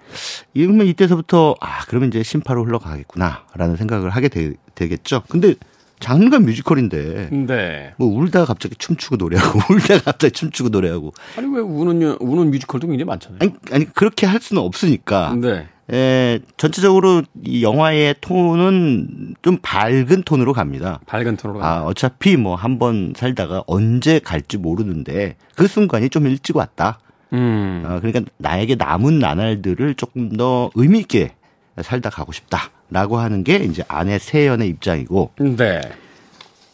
이러면 0.52 0.86
이때서부터 0.88 1.54
아 1.60 1.84
그러면 1.86 2.08
이제 2.08 2.22
심파로 2.22 2.64
흘러가겠구나라는 2.64 3.76
생각을 3.76 4.10
하게 4.10 4.28
되, 4.28 4.52
겠죠 4.74 5.22
근데 5.28 5.54
장르가 6.00 6.38
뮤지컬인데 6.38 7.30
네. 7.32 7.94
뭐 7.96 8.08
울다가 8.08 8.44
갑자기 8.44 8.74
춤추고 8.76 9.16
노래하고 9.16 9.60
울다가 9.72 10.00
갑자기 10.02 10.32
춤추고 10.32 10.68
노래하고 10.68 11.12
아니 11.36 11.46
왜 11.54 11.60
우는 11.60 12.02
여- 12.02 12.16
우는 12.20 12.50
뮤지컬도 12.50 12.86
굉장히 12.88 13.06
많잖아요. 13.06 13.38
아니 13.40 13.52
아니 13.72 13.84
그렇게 13.86 14.26
할 14.26 14.40
수는 14.40 14.60
없으니까 14.62 15.34
네. 15.40 15.68
예, 15.92 16.40
전체적으로 16.56 17.22
이 17.44 17.62
영화의 17.62 18.14
톤은 18.20 19.34
좀 19.42 19.58
밝은 19.60 20.22
톤으로 20.24 20.52
갑니다. 20.54 21.00
밝은 21.06 21.36
톤으로. 21.36 21.62
아, 21.62 21.82
어차피 21.82 22.36
뭐 22.36 22.56
한 22.56 22.78
번 22.78 23.12
살다가 23.16 23.62
언제 23.66 24.18
갈지 24.18 24.56
모르는데 24.56 25.36
그 25.56 25.66
순간이 25.66 26.08
좀 26.08 26.26
일찍 26.26 26.56
왔다. 26.56 26.98
음. 27.32 27.82
어, 27.86 27.98
그러니까 28.00 28.22
나에게 28.38 28.76
남은 28.76 29.18
나날들을 29.18 29.94
조금 29.96 30.36
더 30.36 30.70
의미 30.74 31.00
있게 31.00 31.32
살다 31.80 32.08
가고 32.10 32.32
싶다라고 32.32 33.18
하는 33.18 33.44
게 33.44 33.56
이제 33.56 33.82
아내 33.88 34.18
세연의 34.18 34.68
입장이고 34.68 35.32
네. 35.38 35.80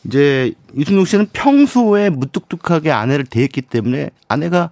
이제 0.05 0.53
이승용 0.77 1.05
씨는 1.05 1.29
평소에 1.33 2.11
무뚝뚝하게 2.11 2.90
아내를 2.92 3.25
대했기 3.27 3.62
때문에 3.62 4.11
아내가 4.29 4.70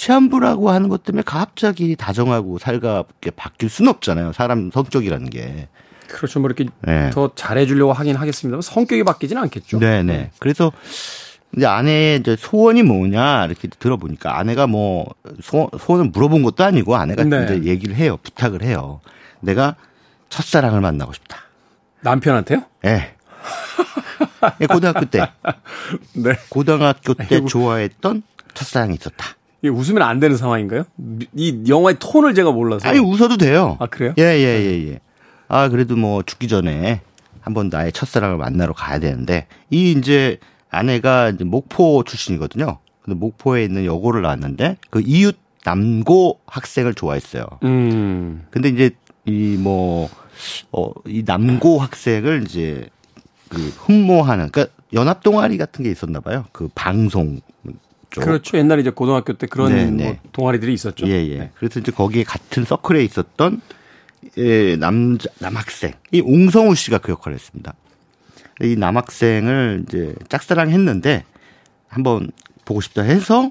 시한부라고 0.00 0.70
하는 0.70 0.88
것 0.88 1.04
때문에 1.04 1.22
갑자기 1.26 1.94
다정하고 1.94 2.58
살갑게 2.58 3.32
바뀔 3.32 3.68
수는 3.68 3.90
없잖아요. 3.90 4.32
사람 4.32 4.70
성격이라는 4.70 5.28
게. 5.28 5.68
그렇죠. 6.08 6.40
뭐 6.40 6.48
이렇게 6.48 6.64
네. 6.80 7.10
더 7.10 7.30
잘해주려고 7.34 7.92
하긴 7.92 8.16
하겠습니다만 8.16 8.62
성격이 8.62 9.04
바뀌지는 9.04 9.42
않겠죠. 9.42 9.78
네네. 9.78 10.30
그래서 10.38 10.72
이제 11.54 11.66
아내의 11.66 12.20
이제 12.20 12.34
소원이 12.38 12.82
뭐냐 12.82 13.44
이렇게 13.44 13.68
들어보니까 13.68 14.38
아내가 14.38 14.66
뭐 14.66 15.06
소, 15.42 15.68
소원을 15.78 16.06
물어본 16.14 16.44
것도 16.44 16.64
아니고 16.64 16.96
아내가 16.96 17.22
네. 17.24 17.44
이제 17.44 17.68
얘기를 17.68 17.94
해요. 17.94 18.16
부탁을 18.22 18.62
해요. 18.62 19.00
내가 19.40 19.76
첫사랑을 20.30 20.80
만나고 20.80 21.12
싶다. 21.12 21.42
남편한테요? 22.00 22.62
예. 22.86 23.16
예, 24.62 24.66
고등학교 24.66 25.04
때. 25.04 25.30
네. 26.14 26.32
고등학교 26.48 27.12
때. 27.12 27.44
좋아했던 27.44 28.22
첫사랑이 28.54 28.94
있었다. 28.94 29.36
이게 29.62 29.68
웃으면 29.68 30.02
안 30.02 30.20
되는 30.20 30.36
상황인가요? 30.36 30.84
이 31.34 31.64
영화의 31.68 31.96
톤을 31.98 32.34
제가 32.34 32.50
몰라서. 32.52 32.88
아니, 32.88 32.98
웃어도 32.98 33.36
돼요. 33.36 33.76
아, 33.80 33.86
그래요? 33.86 34.14
예, 34.18 34.22
예, 34.22 34.62
예, 34.64 34.88
예. 34.88 35.00
아, 35.48 35.68
그래도 35.68 35.96
뭐 35.96 36.22
죽기 36.22 36.48
전에 36.48 37.00
한번 37.40 37.68
나의 37.68 37.92
첫사랑을 37.92 38.36
만나러 38.36 38.72
가야 38.72 38.98
되는데, 38.98 39.46
이 39.70 39.92
이제 39.92 40.38
아내가 40.70 41.30
이제 41.30 41.44
목포 41.44 42.04
출신이거든요. 42.04 42.78
근데 43.02 43.18
목포에 43.18 43.64
있는 43.64 43.84
여고를 43.84 44.22
나왔는데, 44.22 44.76
그 44.88 45.02
이웃 45.04 45.36
남고 45.64 46.40
학생을 46.46 46.94
좋아했어요. 46.94 47.44
음. 47.64 48.46
근데 48.50 48.70
이제 48.70 48.90
이 49.26 49.56
뭐, 49.58 50.08
어, 50.72 50.90
이 51.06 51.22
남고 51.26 51.78
학생을 51.78 52.44
이제 52.44 52.88
그 53.50 53.58
흠모하는, 53.58 54.50
그러니까 54.50 54.74
연합 54.94 55.22
동아리 55.22 55.58
같은 55.58 55.84
게 55.84 55.90
있었나 55.90 56.20
봐요. 56.20 56.46
그 56.52 56.68
방송 56.74 57.40
쪽. 58.10 58.22
그렇죠. 58.22 58.58
옛날에 58.58 58.80
이제 58.80 58.90
고등학교 58.90 59.32
때 59.34 59.46
그런 59.46 59.72
네, 59.72 59.84
뭐 59.86 59.96
네. 59.96 60.20
동아리들이 60.32 60.72
있었죠. 60.74 61.06
예, 61.06 61.26
예. 61.28 61.38
네. 61.38 61.50
그래서 61.54 61.80
이제 61.80 61.92
거기에 61.92 62.24
같은 62.24 62.64
서클에 62.64 63.04
있었던 63.04 63.60
예, 64.38 64.76
남자 64.76 65.28
남학생 65.38 65.92
이 66.12 66.20
옹성우 66.20 66.74
씨가 66.74 66.98
그 66.98 67.12
역할을 67.12 67.36
했습니다. 67.36 67.74
이 68.62 68.76
남학생을 68.76 69.84
이제 69.86 70.14
짝사랑했는데 70.28 71.24
한번 71.88 72.30
보고 72.64 72.80
싶다 72.80 73.02
해서 73.02 73.50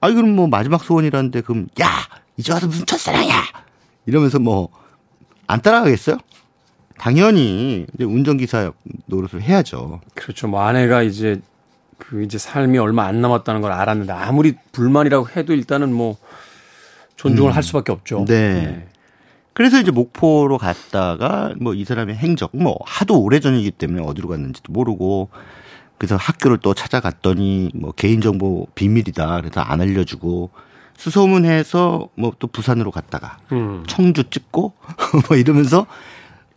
아 0.00 0.10
그럼 0.12 0.34
뭐 0.34 0.48
마지막 0.48 0.82
소원이라는데 0.82 1.42
그럼 1.42 1.68
야 1.80 1.88
이제 2.36 2.52
와서 2.52 2.66
무슨 2.66 2.86
첫사랑이야 2.86 3.44
이러면서 4.06 4.38
뭐 4.38 4.70
안 5.48 5.62
따라가겠어요? 5.62 6.18
당연히 6.98 7.86
이제 7.94 8.04
운전기사 8.04 8.72
노릇을 9.06 9.42
해야죠. 9.42 10.00
그렇죠. 10.14 10.46
뭐 10.46 10.60
아내가 10.62 11.02
이제 11.02 11.40
그 11.98 12.22
이제 12.22 12.38
삶이 12.38 12.78
얼마 12.78 13.04
안 13.06 13.20
남았다는 13.20 13.60
걸 13.60 13.72
알았는데 13.72 14.12
아무리 14.12 14.54
불만이라고 14.72 15.28
해도 15.36 15.52
일단은 15.52 15.92
뭐 15.92 16.16
존중을 17.16 17.54
할 17.54 17.62
수밖에 17.62 17.92
없죠. 17.92 18.20
음. 18.20 18.24
네. 18.26 18.86
그래서 19.52 19.80
이제 19.80 19.90
목포로 19.90 20.56
갔다가 20.58 21.52
뭐 21.60 21.74
이 21.74 21.84
사람의 21.84 22.14
행적 22.16 22.50
뭐 22.56 22.78
하도 22.86 23.20
오래 23.20 23.40
전이기 23.40 23.72
때문에 23.72 24.02
어디로 24.06 24.28
갔는지도 24.28 24.72
모르고 24.72 25.30
그래서 25.98 26.14
학교를 26.14 26.58
또 26.58 26.74
찾아갔더니 26.74 27.72
뭐 27.74 27.90
개인정보 27.92 28.68
비밀이다. 28.76 29.40
그래서 29.40 29.60
안 29.60 29.80
알려주고 29.80 30.50
수소문해서 30.96 32.08
뭐 32.14 32.32
또 32.38 32.46
부산으로 32.46 32.90
갔다가 32.92 33.38
음. 33.50 33.82
청주 33.88 34.30
찍고 34.30 34.74
뭐 35.28 35.36
이러면서 35.36 35.86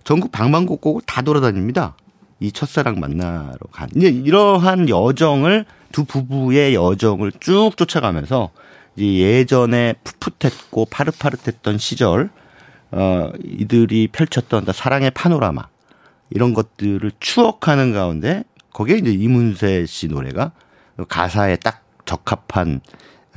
전국 0.04 0.32
방방곡곡을 0.32 1.02
다 1.08 1.22
돌아다닙니다. 1.24 1.96
이 2.42 2.52
첫사랑 2.52 3.00
만나러 3.00 3.56
간. 3.72 3.88
이제 3.96 4.08
이러한 4.10 4.90
여정을 4.90 5.66
두 5.92 6.06
부부의 6.06 6.74
여정을 6.74 7.32
쭉 7.40 7.72
쫓아가면서 7.78 8.50
예전에 8.98 9.94
풋풋했고 10.04 10.86
파릇파릇했던 10.86 11.78
시절 11.78 12.30
어 12.90 13.32
이들이 13.44 14.10
펼쳤던 14.12 14.66
사랑의 14.74 15.12
파노라마 15.12 15.68
이런 16.32 16.54
것들을 16.54 17.12
추억하는 17.20 17.94
가운데 17.94 18.44
거기에 18.74 18.98
이제 18.98 19.12
이문세 19.12 19.86
씨 19.86 20.08
노래가 20.08 20.52
가사에 21.08 21.58
딱 21.58 21.84
적합한 22.06 22.82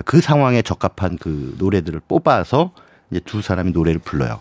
그 0.07 0.21
상황에 0.23 0.63
적합한 0.63 1.19
그 1.19 1.55
노래들을 1.59 2.01
뽑아서 2.09 2.73
이제 3.11 3.21
두 3.21 3.43
사람이 3.43 3.73
노래를 3.73 4.01
불러요. 4.01 4.41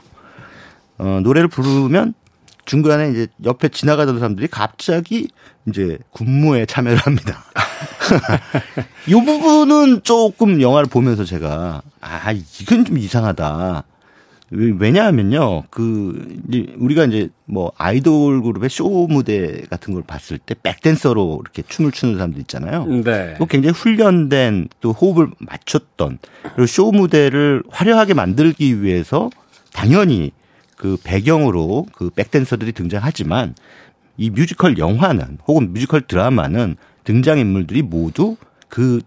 어, 0.97 1.19
노래를 1.21 1.49
부르면 1.49 2.13
중간에 2.65 3.11
이제 3.11 3.27
옆에 3.43 3.69
지나가던 3.69 4.19
사람들이 4.19 4.47
갑자기 4.47 5.27
이제 5.67 5.97
군무에 6.11 6.65
참여를 6.65 6.97
합니다. 6.97 7.43
이 9.07 9.13
부분은 9.13 10.03
조금 10.03 10.61
영화를 10.61 10.89
보면서 10.89 11.25
제가 11.25 11.81
아 12.01 12.31
이건 12.31 12.85
좀 12.85 12.97
이상하다. 12.97 13.83
왜냐하면요, 14.55 15.63
그 15.71 16.41
우리가 16.77 17.05
이제 17.05 17.29
뭐 17.45 17.71
아이돌 17.77 18.43
그룹의 18.43 18.69
쇼 18.69 19.07
무대 19.07 19.63
같은 19.69 19.93
걸 19.95 20.03
봤을 20.03 20.37
때 20.37 20.53
백댄서로 20.61 21.41
이렇게 21.41 21.63
춤을 21.67 21.91
추는 21.91 22.15
사람들 22.15 22.39
있잖아요. 22.41 22.85
네. 22.85 23.35
또 23.39 23.47
굉장히 23.47 23.73
훈련된 23.73 24.69
또 24.79 24.91
호흡을 24.91 25.29
맞췄던 25.39 26.19
그리고 26.43 26.65
쇼 26.67 26.91
무대를 26.91 27.63
화려하게 27.69 28.13
만들기 28.13 28.83
위해서 28.83 29.31
당연히 29.73 30.31
그 30.83 30.97
배경으로 31.01 31.85
그 31.93 32.09
백댄서들이 32.09 32.73
등장하지만 32.73 33.55
이 34.17 34.29
뮤지컬 34.29 34.77
영화는 34.77 35.37
혹은 35.47 35.71
뮤지컬 35.71 36.01
드라마는 36.01 36.75
등장 37.05 37.39
인물들이 37.39 37.81
모두 37.81 38.35
그 38.67 38.99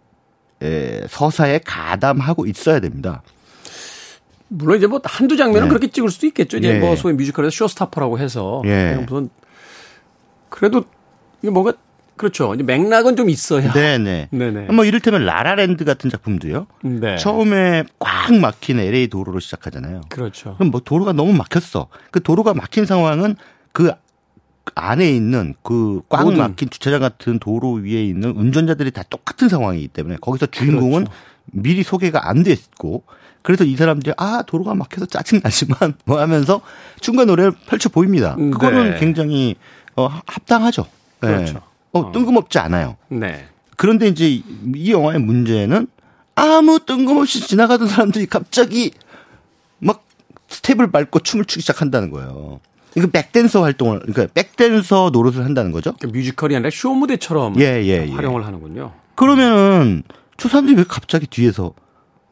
에, 0.63 1.07
서사에 1.07 1.61
가담하고 1.67 2.47
있어야 2.47 2.81
됩니다. 2.81 3.23
물론 4.49 4.79
이제 4.79 4.87
뭐 4.87 5.03
한두 5.05 5.37
장면은 5.37 5.65
네. 5.65 5.69
그렇게 5.69 5.89
찍을 5.89 6.09
수도 6.09 6.27
있겠죠. 6.29 6.57
이제 6.57 6.77
예. 6.77 6.79
뭐 6.79 6.97
소위 6.97 7.13
뮤지컬에서 7.13 7.51
쇼스타퍼라고 7.51 8.19
해서 8.21 8.63
예. 8.65 8.69
그냥 8.95 9.07
무슨 9.07 9.29
그래도 10.49 10.83
이게 11.43 11.51
뭔가 11.51 11.75
그렇죠. 12.17 12.55
이제 12.55 12.63
맥락은 12.63 13.17
좀 13.17 13.29
있어야. 13.29 13.73
네네. 13.73 14.29
네네. 14.31 14.73
뭐 14.73 14.85
이를테면 14.85 15.25
라라랜드 15.25 15.85
같은 15.85 16.11
작품도요. 16.11 16.67
네. 16.83 17.17
처음에 17.17 17.85
꽉 17.99 18.35
막힌 18.35 18.81
LA 18.81 19.09
도로로 19.09 19.41
시작하잖아요. 19.41 20.03
그렇죠. 20.09 20.55
그럼 20.57 20.71
뭐 20.71 20.81
도로가 20.81 21.13
너무 21.13 21.33
막혔어. 21.33 21.89
그 22.11 22.23
도로가 22.23 22.55
막힌 22.55 22.87
상황은 22.87 23.37
그 23.73 23.93
안에 24.75 25.11
있는 25.11 25.55
그 25.63 26.03
꽉. 26.09 26.33
막힌 26.33 26.69
주차장 26.71 27.01
같은 27.01 27.39
도로 27.39 27.73
위에 27.75 28.05
있는 28.05 28.31
운전자들이 28.31 28.91
다 28.91 29.03
똑같은 29.09 29.49
상황이기 29.49 29.89
때문에 29.89 30.17
거기서 30.21 30.47
주인공은 30.47 31.05
그렇죠. 31.05 31.13
미리 31.53 31.83
소개가 31.83 32.29
안돼 32.29 32.53
있고 32.53 33.05
그래서 33.43 33.65
이 33.65 33.77
사람들이 33.77 34.13
아 34.17 34.43
도로가 34.45 34.75
막혀서 34.75 35.07
짜증 35.07 35.41
나지만 35.43 35.95
뭐 36.05 36.21
하면서 36.21 36.61
춤과 37.01 37.27
노래를 37.27 37.53
펼쳐 37.69 37.89
보입니다. 37.89 38.35
네. 38.37 38.51
그거는 38.51 38.99
굉장히 38.99 39.55
어 39.95 40.09
합당하죠. 40.27 40.87
네. 41.21 41.29
그렇죠. 41.29 41.63
어, 41.99 42.13
뜬금없지 42.13 42.59
않아요. 42.59 42.97
네. 43.09 43.47
그런데 43.77 44.09
이제 44.09 44.29
이 44.29 44.93
영화의 44.93 45.21
문제는 45.21 45.87
아무 46.35 46.81
뜬금없이 46.81 47.47
지나가던 47.47 47.89
사람들이 47.89 48.27
갑자기 48.27 48.93
막 49.79 50.05
스텝을 50.49 50.91
밟고 50.91 51.21
춤을 51.21 51.45
추기 51.45 51.63
시작한다는 51.63 52.11
거예요. 52.11 52.61
이거 52.97 53.09
백댄서 53.09 53.63
활동을, 53.63 54.01
그러니까 54.01 54.27
백댄서 54.33 55.11
노릇을 55.13 55.45
한다는 55.45 55.71
거죠. 55.71 55.93
그러니까 55.99 56.19
뮤지컬이 56.19 56.57
아니라 56.57 56.71
쇼 56.73 56.95
무대처럼 56.95 57.61
예, 57.61 57.83
예, 57.83 58.07
예. 58.09 58.11
활용을 58.11 58.47
하는군요. 58.47 58.93
그러면은 59.15 60.03
저 60.39 60.49
사람들이 60.49 60.79
왜 60.79 60.85
갑자기 60.89 61.27
뒤에서 61.27 61.75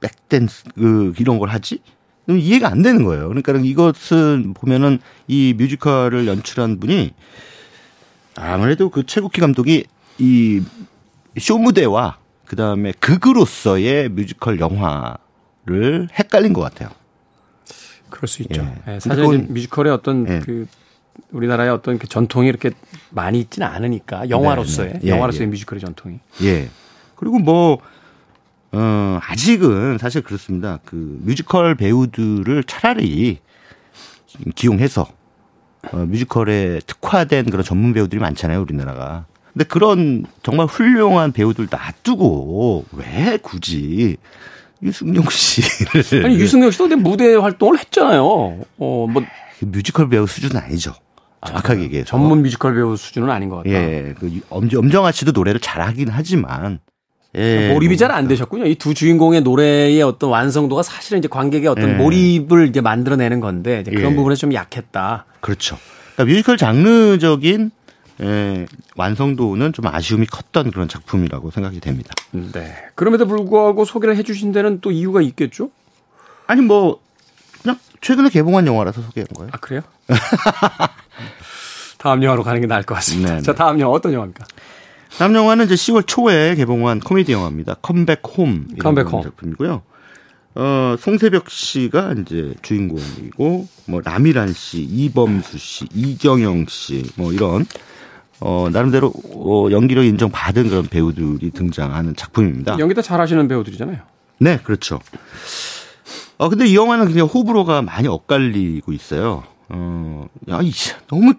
백댄스 0.01 0.65
그 0.75 1.13
이런 1.19 1.39
걸 1.39 1.51
하지? 1.51 1.81
이해가 2.29 2.69
안 2.69 2.83
되는 2.83 3.05
거예요. 3.05 3.29
그러니까 3.29 3.53
이것은 3.53 4.55
보면은 4.55 4.99
이 5.29 5.55
뮤지컬을 5.57 6.27
연출한 6.27 6.81
분이 6.81 7.13
아무래도 8.37 8.91
그 8.91 9.05
최국희 9.07 9.41
감독이 9.41 9.85
이 10.19 10.63
쇼 11.39 11.59
무대와 11.59 12.19
그 12.45 12.55
다음에 12.55 12.93
극으로서의 13.01 14.09
뮤지컬 14.11 14.61
영화를 14.61 16.09
헷갈린 16.17 16.53
것 16.53 16.61
같아요. 16.61 16.91
그럴 18.11 18.29
수 18.29 18.43
있죠. 18.43 18.63
예. 18.63 18.67
예, 18.67 18.75
근데 18.85 19.01
사실 19.01 19.25
그건- 19.25 19.47
뮤지컬의 19.53 19.93
어떤 19.93 20.29
예. 20.29 20.39
그 20.45 20.67
우리나라의 21.33 21.71
어떤 21.71 21.99
그 21.99 22.07
전통이 22.07 22.49
이렇게 22.49 22.71
많이 23.11 23.41
있지는 23.41 23.67
않으니까 23.67 24.31
영화로서의 24.31 24.93
네, 24.93 24.99
네. 25.01 25.07
예, 25.07 25.11
영화로서의 25.11 25.47
예. 25.47 25.51
뮤지컬의 25.51 25.81
전통이. 25.81 26.21
예. 26.45 26.69
그리고 27.17 27.39
뭐, 27.41 27.79
어, 28.71 29.19
아직은 29.23 29.99
사실 29.99 30.23
그렇습니다. 30.23 30.79
그 30.85 31.19
뮤지컬 31.23 31.75
배우들을 31.75 32.63
차라리 32.65 33.39
기용해서 34.55 35.09
어, 35.93 35.97
뮤지컬에 35.99 36.81
특화된 36.87 37.47
그런 37.47 37.65
전문 37.65 37.93
배우들이 37.93 38.21
많잖아요, 38.21 38.61
우리나라가. 38.61 39.27
근데 39.53 39.65
그런 39.65 40.25
정말 40.43 40.67
훌륭한 40.67 41.33
배우들 41.33 41.69
놔두고 41.71 42.87
왜 42.93 43.39
굳이 43.41 44.17
유승용 44.83 45.25
씨를 45.31 46.25
아니 46.25 46.35
유승용 46.37 46.71
씨도 46.73 46.89
근데 46.89 46.97
무대 46.97 47.35
활동을 47.35 47.79
했잖아요. 47.79 48.23
어 48.79 48.89
뭐 48.89 49.09
뮤지컬 49.61 50.09
배우 50.09 50.27
수준은 50.27 50.61
아니죠. 50.61 50.95
정확하게 51.47 51.83
얘기해서. 51.85 52.09
전문 52.09 52.43
뮤지컬 52.43 52.75
배우 52.75 52.97
수준은 52.97 53.31
아닌 53.31 53.49
것 53.49 53.59
같다. 53.59 53.71
예, 53.71 54.15
그 54.19 54.41
엄, 54.51 54.69
염정아 54.75 55.13
씨도 55.13 55.33
노래를 55.33 55.61
잘하긴 55.61 56.09
하지만 56.11 56.81
예, 57.37 57.73
몰입이 57.73 57.97
잘 57.97 58.09
뭐, 58.09 58.17
안 58.17 58.29
되셨군요. 58.29 58.67
이 58.67 58.75
두 58.77 58.95
주인공의 58.95 59.43
노래의 59.43 60.01
어떤 60.03 60.31
완성도가 60.31 60.83
사실은 60.83 61.19
이제 61.19 61.29
관객의 61.29 61.69
어떤 61.69 61.91
예. 61.91 61.95
몰입을 61.95 62.69
이제 62.69 62.81
만들어내는 62.81 63.41
건데 63.41 63.81
이제 63.81 63.91
그런 63.91 64.13
예. 64.13 64.17
부분에 64.17 64.37
좀 64.37 64.55
약했다. 64.55 65.25
그렇죠. 65.41 65.79
그러니까 66.15 66.33
뮤지컬 66.33 66.57
장르적인 66.57 67.71
예, 68.23 68.67
완성도는 68.97 69.73
좀 69.73 69.87
아쉬움이 69.87 70.27
컸던 70.27 70.71
그런 70.71 70.87
작품이라고 70.87 71.51
생각이 71.51 71.81
됩니다. 71.81 72.15
네. 72.31 72.77
그럼에도 72.95 73.27
불구하고 73.27 73.85
소개를 73.85 74.17
해주신 74.17 74.53
데는 74.53 74.81
또 74.81 74.93
이유가 74.93 75.21
있겠죠? 75.21 75.71
아니 76.47 76.61
뭐 76.63 77.01
그냥 77.63 77.79
최근에 78.01 78.29
개봉한 78.29 78.67
영화라서 78.69 79.03
소개한 79.03 79.27
거예요. 79.35 79.51
아 79.53 79.57
그래요? 79.59 79.81
다음 81.99 82.23
영화로 82.23 82.43
가는 82.43 82.61
게 82.61 82.67
나을 82.67 82.83
것 82.83 82.95
같습니다. 82.97 83.31
네, 83.31 83.37
네. 83.39 83.43
자 83.43 83.55
다음 83.55 83.81
영화 83.81 83.95
어떤 83.95 84.13
영화입니까? 84.13 84.45
다음 85.19 85.35
영화는 85.35 85.67
이제 85.67 85.75
10월 85.75 86.07
초에 86.07 86.55
개봉한 86.57 87.01
코미디 87.01 87.33
영화입니다. 87.33 87.75
컴백 87.83 88.23
홈. 88.37 88.67
컴백 88.81 89.13
홈. 89.13 89.23
작품이고요. 89.23 89.83
어, 90.57 90.97
송세벽 90.99 91.51
씨가 91.51 92.15
이제 92.21 92.55
주인공이고, 92.63 93.67
뭐, 93.87 94.01
라미란 94.01 94.53
씨, 94.53 94.83
이범수 94.83 95.59
씨, 95.59 95.87
이경영 95.93 96.67
씨, 96.69 97.05
뭐, 97.17 97.33
이런, 97.33 97.67
어, 98.41 98.69
나름대로, 98.73 99.13
어, 99.35 99.69
연기력 99.73 100.05
인정받은 100.05 100.69
그런 100.69 100.87
배우들이 100.87 101.51
등장하는 101.51 102.15
작품입니다. 102.15 102.79
연기 102.79 102.95
다 102.95 103.03
잘하시는 103.03 103.49
배우들이잖아요. 103.49 103.99
네, 104.39 104.59
그렇죠. 104.63 105.01
어, 106.39 106.49
근데 106.49 106.67
이 106.67 106.77
영화는 106.77 107.07
그냥 107.07 107.27
호불호가 107.27 107.83
많이 107.83 108.07
엇갈리고 108.07 108.93
있어요. 108.93 109.43
어, 109.69 110.29
야, 110.51 110.61
이, 110.63 110.71
너무 111.09 111.35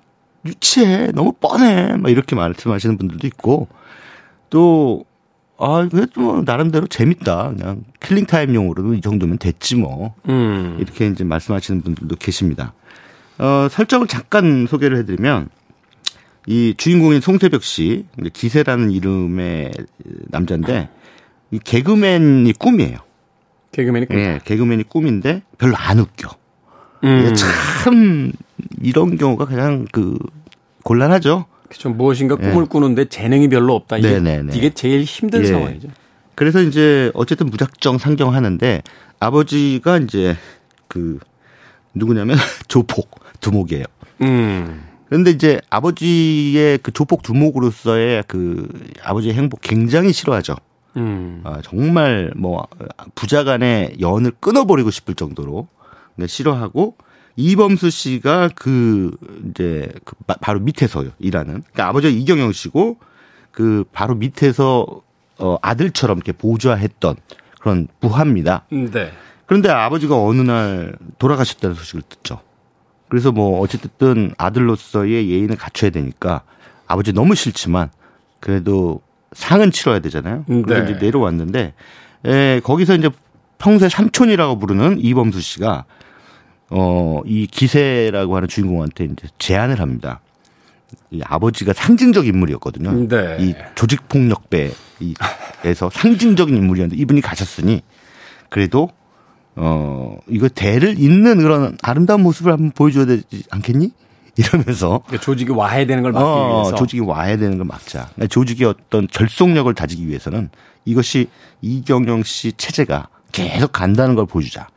유치해. 0.45 1.12
너무 1.12 1.34
뻔해. 1.34 1.95
막 1.97 2.10
이렇게 2.10 2.36
말씀하시는 2.36 2.97
분들도 2.97 3.25
있고, 3.27 3.67
또, 4.49 5.05
아, 5.58 5.88
그래도 5.89 6.21
뭐, 6.21 6.43
나름대로 6.45 6.88
재밌다. 6.88 7.53
그냥 7.55 7.84
killing 7.99 8.25
time용으로도 8.25 8.93
이 8.93 9.01
정도면 9.01 9.38
됐지 9.38 9.75
뭐. 9.75 10.13
음. 10.29 10.77
이렇게 10.79 11.08
이제 11.08 11.23
말씀하시는 11.23 11.81
분들도 11.81 12.15
계십니다. 12.17 12.73
어, 13.38 13.67
설정을 13.69 14.08
잠깐 14.08 14.67
소개를 14.67 14.97
해드리면, 14.97 15.49
이 16.47 16.75
주인공인 16.77 17.21
송새벽 17.21 17.63
씨, 17.63 18.05
기세라는 18.34 18.91
이름의 18.91 19.71
남자인데, 20.27 20.89
이 21.51 21.60
개그맨이 21.60 22.53
꿈이에요. 22.53 22.97
개그맨이 23.71 24.08
예, 24.12 24.39
개그맨이 24.43 24.84
꿈인데 24.84 25.41
별로 25.58 25.75
안 25.75 25.99
웃겨. 25.99 26.29
음. 27.03 27.34
참 27.36 28.31
이런 28.81 29.17
경우가 29.17 29.45
그냥 29.45 29.86
그 29.91 30.17
곤란하죠. 30.84 31.45
그렇죠. 31.67 31.89
무엇인가 31.89 32.36
꿈을 32.36 32.65
꾸는데 32.65 33.05
재능이 33.05 33.49
별로 33.49 33.75
없다. 33.75 33.97
이게, 33.97 34.08
예. 34.08 34.19
네네네. 34.19 34.55
이게 34.55 34.69
제일 34.69 35.03
힘든 35.03 35.41
예. 35.41 35.45
상황이죠. 35.45 35.89
그래서 36.36 36.62
이제 36.62 37.12
어쨌든 37.13 37.47
무작정 37.47 37.97
상경하는데 37.97 38.81
아버지가 39.19 39.97
이제 39.99 40.36
그 40.88 41.19
누구냐면 41.93 42.38
조폭 42.67 43.10
두목이에요. 43.39 43.86
음. 44.21 44.84
그런데 45.08 45.31
이제 45.31 45.62
아버지의 45.69 46.79
그 46.79 46.91
조폭 46.91 47.21
두목으로서의 47.21 48.23
그 48.27 48.67
아버지의 49.03 49.34
행복 49.34 49.62
굉장히 49.62 50.12
싫어하죠. 50.12 50.55
음. 50.97 51.41
아, 51.43 51.60
정말 51.63 52.31
뭐 52.36 52.67
부자간의 53.15 53.97
연을 53.99 54.31
끊어버리고 54.39 54.91
싶을 54.91 55.15
정도로 55.15 55.67
네, 55.67 55.74
싫어하고 56.25 56.95
이범수 57.36 57.89
씨가 57.89 58.49
그 58.56 59.12
이제 59.49 59.91
그 60.06 60.15
바로 60.25 60.60
밑에서 60.60 61.04
일하는 61.19 61.62
그러니까 61.62 61.88
아버지가 61.88 62.13
이경영 62.13 62.51
씨고 62.54 62.97
그 63.51 63.84
바로 63.91 64.15
밑에서 64.15 65.01
어 65.38 65.58
아들처럼 65.62 66.17
이렇게 66.17 66.32
보좌했던 66.32 67.15
그런 67.60 67.88
부하입니다. 67.99 68.65
네. 68.69 69.12
그런데 69.45 69.69
아버지가 69.69 70.17
어느 70.17 70.41
날 70.41 70.95
돌아가셨다는 71.19 71.75
소식을 71.75 72.04
듣죠. 72.08 72.39
그래서 73.10 73.32
뭐 73.32 73.60
어쨌든 73.60 74.34
아들로서의 74.38 75.30
예의는 75.30 75.58
갖춰야 75.58 75.91
되니까 75.91 76.41
아버지 76.88 77.13
너무 77.13 77.36
싫지만 77.36 77.89
그래도 78.39 79.01
상은 79.34 79.71
치러야 79.71 79.99
되잖아요. 79.99 80.45
그래서 80.47 80.86
네. 80.86 80.91
이제 80.91 81.06
내려왔는데 81.06 81.73
에, 82.25 82.60
거기서 82.62 82.95
이제 82.95 83.10
평소에 83.58 83.89
삼촌이라고 83.89 84.58
부르는 84.60 84.99
이범수 84.99 85.41
씨가 85.41 85.86
어, 86.69 87.21
이 87.25 87.47
기세라고 87.47 88.36
하는 88.36 88.47
주인공한테 88.47 89.06
이제 89.06 89.28
제안을 89.38 89.80
합니다. 89.80 90.21
이 91.12 91.21
아버지가 91.23 91.73
상징적 91.73 92.25
인물이었거든요. 92.28 93.08
네. 93.08 93.38
이 93.39 93.54
조직폭력배에서 93.75 95.89
상징적인 95.91 96.56
인물이었는데 96.56 97.01
이분이 97.01 97.21
가셨으니 97.21 97.82
그래도 98.49 98.89
어 99.56 100.17
이거 100.28 100.49
대를 100.49 100.99
잇는 100.99 101.38
그런 101.38 101.78
아름다운 101.82 102.23
모습을 102.23 102.51
한번 102.51 102.71
보여줘야 102.71 103.06
되지 103.06 103.43
않겠니? 103.49 103.91
이러면서 104.38 105.01
그러니까 105.06 105.23
조직이 105.23 105.51
와해되는 105.51 106.04
걸 106.04 106.12
막기 106.12 106.25
어, 106.25 106.62
위해서. 106.62 106.75
조직이 106.75 107.01
와야 107.01 107.38
되는 107.38 107.58
걸 107.58 107.65
막자. 107.65 108.10
그러니까 108.15 108.28
조직의 108.28 108.67
어떤 108.67 109.08
결속력을 109.08 109.73
다지기 109.73 110.08
위해서는 110.08 110.49
이것이 110.84 111.30
이경영 111.62 112.23
씨 112.23 112.51
체제가 112.54 113.08
계속 113.32 113.71
간다는 113.71 114.15
걸 114.15 114.25
보여주자. 114.25 114.67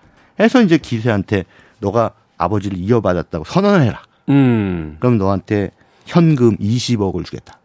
해서 0.40 0.62
이제 0.62 0.78
기세한테 0.78 1.44
너가 1.80 2.12
아버지를 2.36 2.78
이어받았다고 2.78 3.44
선언을 3.44 3.82
해라. 3.82 4.02
음. 4.28 4.96
그럼 5.00 5.18
너한테 5.18 5.70
현금 6.06 6.56
20억을 6.56 7.24
주겠다. 7.24 7.58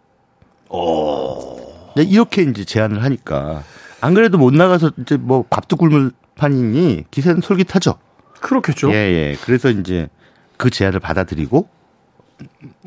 네, 1.95 2.03
이렇게 2.03 2.41
이제 2.41 2.65
제안을 2.65 3.03
하니까 3.03 3.63
안 4.01 4.13
그래도 4.13 4.37
못 4.37 4.53
나가서 4.53 4.91
이제 4.99 5.17
뭐 5.17 5.45
밥도 5.49 5.77
굶을 5.77 6.11
판이니 6.35 7.05
기세는 7.11 7.41
솔깃하죠. 7.41 7.97
그렇겠죠. 8.41 8.91
예, 8.91 8.95
예. 8.95 9.37
그래서 9.45 9.69
이제 9.69 10.09
그 10.57 10.69
제안을 10.69 10.99
받아들이고 10.99 11.69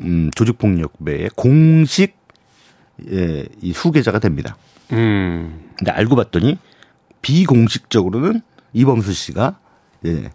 음, 0.01 0.29
조직폭력배의 0.35 1.31
공식 1.35 2.17
예, 3.11 3.45
이 3.61 3.71
후계자가 3.71 4.19
됩니다. 4.19 4.57
음. 4.91 5.71
근데 5.77 5.91
알고 5.91 6.15
봤더니 6.15 6.57
비공식적으로는 7.21 8.41
이범수 8.73 9.13
씨가 9.13 9.57
예, 10.05 10.29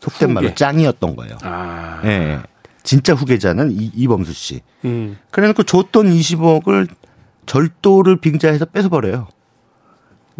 속된 0.00 0.32
말로 0.34 0.46
후계. 0.48 0.54
짱이었던 0.54 1.16
거예요. 1.16 1.36
아. 1.42 2.00
예, 2.04 2.08
예. 2.08 2.38
진짜 2.82 3.14
후계자는 3.14 3.72
이, 3.72 3.90
이범수 3.94 4.32
씨. 4.32 4.60
음. 4.84 5.18
그래놓고 5.30 5.64
줬던 5.64 6.06
20억을 6.06 6.88
절도를 7.46 8.16
빙자해서 8.20 8.66
뺏어버려요. 8.66 9.26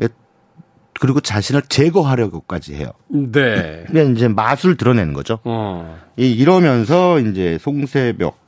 예, 0.02 0.08
그리고 1.00 1.20
자신을 1.20 1.62
제거하려고까지 1.62 2.74
해요. 2.74 2.90
네. 3.08 3.84
그냥 3.86 4.14
이제 4.14 4.28
맛을 4.28 4.76
드러내는 4.76 5.12
거죠. 5.14 5.38
어. 5.44 5.98
이- 6.16 6.30
이러면서 6.32 7.18
이제 7.20 7.58
송세벽 7.60 8.38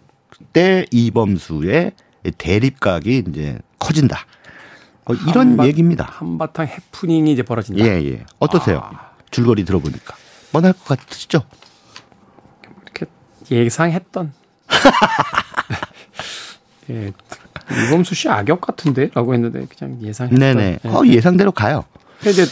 때 0.53 0.87
이범수의 0.93 1.93
대립각이 2.37 3.25
이제 3.29 3.59
커진다. 3.79 4.21
어, 5.07 5.15
이런 5.15 5.57
한바- 5.57 5.67
얘기입니다. 5.67 6.05
한바탕 6.09 6.67
해프닝이 6.67 7.33
이제 7.33 7.43
벌어진다. 7.43 7.83
예, 7.85 8.05
예. 8.05 8.25
어떠세요? 8.39 8.81
아. 8.85 9.09
줄거리 9.31 9.65
들어보니까. 9.65 10.15
뻔할 10.53 10.73
것 10.73 10.85
같으시죠? 10.99 11.43
이렇게 12.85 13.07
예상했던. 13.51 14.33
예. 16.91 17.13
이범수 17.89 18.15
씨 18.15 18.29
악역 18.29 18.61
같은데? 18.63 19.11
라고 19.15 19.35
했는데 19.35 19.67
그냥 19.67 20.01
예상했던. 20.03 20.39
네네. 20.39 20.79
예. 20.85 20.89
어, 20.89 21.03
예상대로 21.07 21.53
가요. 21.53 21.85
이제 22.27 22.45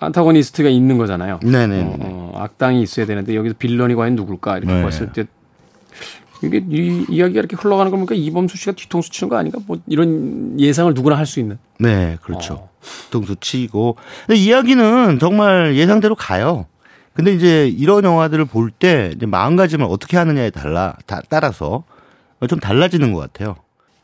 안타고니스트가 0.00 0.68
있는 0.68 0.98
거잖아요. 0.98 1.40
네네. 1.42 1.82
어, 1.82 1.96
어, 2.00 2.32
악당이 2.42 2.82
있어야 2.82 3.06
되는데 3.06 3.34
여기서 3.36 3.54
빌런이 3.58 3.94
과연 3.94 4.16
누굴까 4.16 4.58
이렇게 4.58 4.72
네. 4.72 4.82
봤을 4.82 5.12
때 5.12 5.24
이게 6.42 6.58
이 6.68 7.06
이야기가 7.08 7.38
이렇게 7.38 7.56
흘러가는 7.56 7.90
거 7.90 7.96
보니까 7.96 8.14
이범수 8.14 8.56
씨가 8.56 8.72
뒤통수 8.72 9.10
치는 9.10 9.28
거 9.30 9.36
아닌가? 9.36 9.58
뭐 9.66 9.78
이런 9.86 10.58
예상을 10.58 10.92
누구나 10.94 11.16
할 11.16 11.26
수 11.26 11.38
있는. 11.40 11.58
네, 11.78 12.16
그렇죠. 12.22 12.54
어. 12.54 12.70
동수 13.10 13.36
치고. 13.36 13.96
근데 14.26 14.38
이야기는 14.40 15.18
정말 15.20 15.76
예상대로 15.76 16.14
가요. 16.14 16.66
근데 17.14 17.32
이제 17.32 17.68
이런 17.68 18.04
영화들을 18.04 18.44
볼 18.46 18.70
때 18.70 19.14
마음가짐을 19.20 19.86
어떻게 19.88 20.16
하느냐에 20.16 20.50
달라, 20.50 20.96
다, 21.06 21.20
따라서 21.28 21.84
좀 22.48 22.58
달라지는 22.60 23.12
것 23.12 23.20
같아요. 23.20 23.56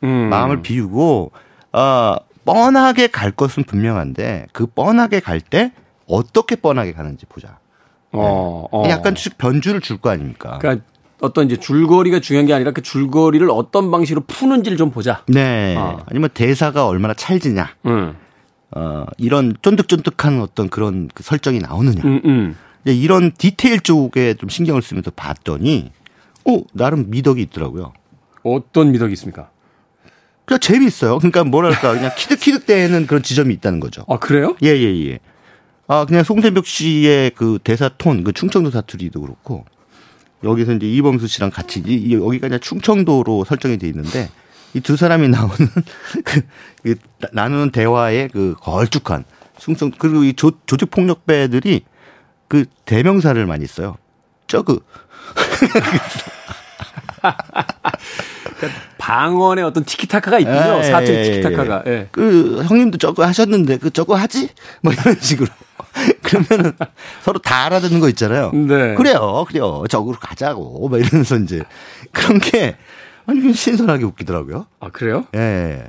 음. 0.03 0.29
마음을 0.29 0.61
비우고, 0.61 1.31
아, 1.73 2.17
뻔하게 2.45 3.07
갈 3.07 3.31
것은 3.31 3.63
분명한데 3.65 4.47
그 4.51 4.65
뻔하게 4.65 5.19
갈 5.19 5.41
때 5.41 5.71
어떻게 6.07 6.55
뻔하게 6.55 6.93
가는지 6.93 7.25
보자. 7.27 7.59
어, 8.13 8.65
어. 8.71 8.89
약간 8.89 9.15
씩 9.15 9.37
변주를 9.37 9.79
줄 9.81 9.97
거 9.97 10.09
아닙니까? 10.09 10.57
그러니까 10.59 10.85
어떤 11.21 11.45
이제 11.45 11.55
줄거리가 11.57 12.19
중요한 12.19 12.47
게 12.47 12.53
아니라 12.53 12.71
그 12.71 12.81
줄거리를 12.81 13.47
어떤 13.51 13.91
방식으로 13.91 14.23
푸는지를 14.25 14.77
좀 14.77 14.89
보자. 14.89 15.23
네. 15.27 15.75
어. 15.77 15.99
아니면 16.09 16.29
대사가 16.33 16.87
얼마나 16.87 17.13
찰지냐. 17.13 17.69
음. 17.85 18.15
어, 18.75 19.05
이런 19.17 19.53
쫀득쫀득한 19.61 20.41
어떤 20.41 20.69
그런 20.69 21.09
그 21.13 21.21
설정이 21.23 21.59
나오느냐. 21.59 22.01
음, 22.03 22.21
음. 22.25 22.55
이제 22.85 22.95
이런 22.95 23.31
디테일 23.31 23.81
쪽에 23.81 24.33
좀 24.35 24.49
신경을 24.49 24.81
쓰면서 24.81 25.11
봤더니, 25.11 25.91
어, 26.45 26.61
나름 26.73 27.09
미덕이 27.09 27.41
있더라고요. 27.43 27.93
어떤 28.43 28.91
미덕이 28.91 29.13
있습니까? 29.13 29.49
그냥 30.45 30.59
재미있어요. 30.59 31.19
그러니까 31.19 31.43
뭐랄까, 31.43 31.93
그냥 31.93 32.11
키득키득대는 32.17 33.07
그런 33.07 33.21
지점이 33.23 33.53
있다는 33.55 33.79
거죠. 33.79 34.03
아, 34.07 34.17
그래요? 34.17 34.55
예, 34.63 34.69
예, 34.69 35.05
예. 35.09 35.19
아, 35.87 36.05
그냥 36.05 36.23
송세벽 36.23 36.65
씨의 36.65 37.31
그 37.35 37.59
대사 37.63 37.89
톤, 37.97 38.23
그 38.23 38.31
충청도 38.33 38.71
사투리도 38.71 39.21
그렇고, 39.21 39.65
여기서 40.43 40.73
이제 40.73 40.87
이범수 40.87 41.27
씨랑 41.27 41.51
같이, 41.51 41.83
이, 41.85 41.93
이- 41.93 42.13
여기가 42.13 42.47
그냥 42.47 42.59
충청도로 42.59 43.43
설정이 43.45 43.77
돼 43.77 43.87
있는데, 43.87 44.29
이 44.73 44.79
두 44.79 44.95
사람이 44.95 45.27
나오는, 45.27 45.55
그, 46.23 46.41
그 46.81 46.95
나- 47.19 47.27
나누는 47.33 47.71
대화의 47.71 48.29
그 48.29 48.55
걸쭉한 48.59 49.25
충청, 49.59 49.91
그리고 49.95 50.23
이 50.23 50.33
조, 50.33 50.51
조직 50.65 50.89
폭력배들이 50.89 51.83
그 52.51 52.65
대명사를 52.83 53.45
많이 53.45 53.65
써요. 53.65 53.95
저그, 54.47 54.81
방언의 58.97 59.63
어떤 59.63 59.85
티키타카가 59.85 60.39
있군요. 60.39 60.79
예, 60.79 60.83
사투리 60.83 61.15
예, 61.15 61.23
티키타카가. 61.23 61.83
예. 61.87 62.09
그 62.11 62.61
형님도 62.67 62.97
저거 62.97 63.25
하셨는데 63.25 63.77
그 63.77 63.89
저거 63.89 64.15
하지? 64.15 64.49
뭐 64.81 64.91
이런 64.91 65.15
식으로. 65.17 65.47
그러면은 66.23 66.73
서로 67.21 67.39
다 67.39 67.67
알아듣는 67.67 68.01
거 68.01 68.09
있잖아요. 68.09 68.51
네. 68.51 68.95
그래요, 68.95 69.45
그래요. 69.47 69.85
저으로 69.89 70.17
가자고. 70.19 70.89
막 70.89 70.99
이러면서 70.99 71.37
이제 71.37 71.63
그런 72.11 72.37
게 72.39 72.75
아니 73.27 73.39
그냥 73.39 73.53
신선하게 73.53 74.03
웃기더라고요. 74.03 74.65
아, 74.81 74.89
그래요? 74.89 75.25
예. 75.35 75.85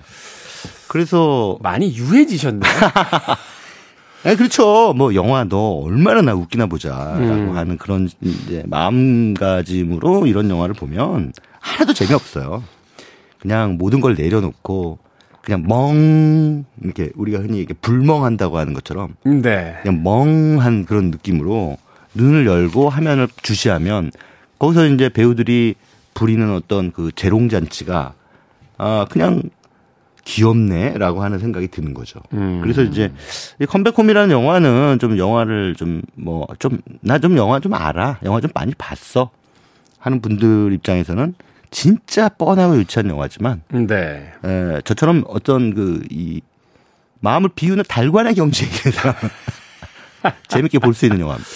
그래서 0.87 1.59
많이 1.61 1.93
유해지셨네. 1.97 2.61
예, 4.25 4.37
그렇죠. 4.37 4.93
뭐 4.95 5.15
영화 5.15 5.45
너 5.45 5.81
얼마나 5.85 6.23
나 6.23 6.35
웃기나 6.35 6.67
보자라고 6.67 7.25
음. 7.25 7.57
하는 7.57 7.77
그런 7.77 8.09
이제 8.21 8.63
마음가짐으로 8.67 10.27
이런 10.27 10.49
영화를 10.49 10.75
보면 10.75 11.33
하나도 11.61 11.93
재미없어요. 11.93 12.63
그냥 13.41 13.77
모든 13.79 14.01
걸 14.01 14.15
내려놓고 14.15 14.99
그냥 15.43 15.65
멍 15.67 16.65
이렇게 16.81 17.11
우리가 17.17 17.41
흔히 17.41 17.59
이렇게 17.59 17.75
불멍한다고 17.75 18.59
하는 18.59 18.75
것처럼 18.75 19.17
네. 19.25 19.77
그냥 19.83 20.03
멍한 20.05 20.85
그런 20.85 21.11
느낌으로 21.11 21.77
눈을 22.15 22.47
열고 22.47 22.89
화면을 22.89 23.29
주시하면 23.43 24.13
거기서 24.61 24.87
이제 24.87 25.09
배우들이 25.09 25.75
부리는 26.15 26.49
어떤 26.55 26.93
그 26.93 27.11
재롱잔치가 27.17 28.15
아 28.79 29.07
그냥 29.11 29.43
귀엽네라고 30.25 31.23
하는 31.23 31.39
생각이 31.39 31.69
드는 31.69 31.95
거죠. 31.95 32.21
음. 32.33 32.61
그래서 32.63 32.83
이제 32.83 33.13
이 33.61 33.67
컴백홈이라는 33.67 34.31
영화는 34.31 34.99
좀 35.01 35.19
영화를 35.19 35.75
좀 35.77 36.03
뭐 36.15 36.47
좀나좀 36.59 37.37
영화 37.37 37.59
좀 37.61 37.75
알아 37.75 38.19
영화 38.25 38.41
좀 38.41 38.51
많이 38.55 38.73
봤어 38.77 39.31
하는 39.99 40.21
분들 40.21 40.73
입장에서는 40.75 41.35
진짜 41.71 42.29
뻔하고 42.29 42.77
유치한 42.79 43.09
영화지만 43.09 43.63
네. 43.73 44.33
에, 44.45 44.81
저처럼 44.85 45.25
어떤 45.27 45.75
그 45.75 46.03
이 46.11 46.41
마음을 47.21 47.51
비우는 47.55 47.85
달관의 47.89 48.35
경지에서 48.35 49.15
재밌게 50.49 50.79
볼 50.81 50.93
수 50.95 51.07
있는 51.07 51.21
영화입니다. 51.21 51.49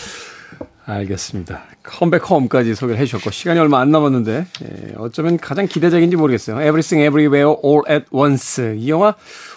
알겠습니다. 0.86 1.62
컴백 1.82 2.30
홈까지 2.30 2.76
소개를 2.76 3.00
해주셨고 3.00 3.30
시간이 3.30 3.58
얼마 3.58 3.80
안 3.80 3.90
남았는데 3.90 4.46
예, 4.62 4.94
어쩌면 4.96 5.36
가장 5.36 5.66
기대작인지 5.66 6.16
모르겠어요. 6.16 6.56
Everything 6.60 7.04
Everywhere 7.04 7.56
All 7.64 7.82
at 7.90 8.06
Once 8.12 8.76
이 8.78 8.88
영화 8.88 9.14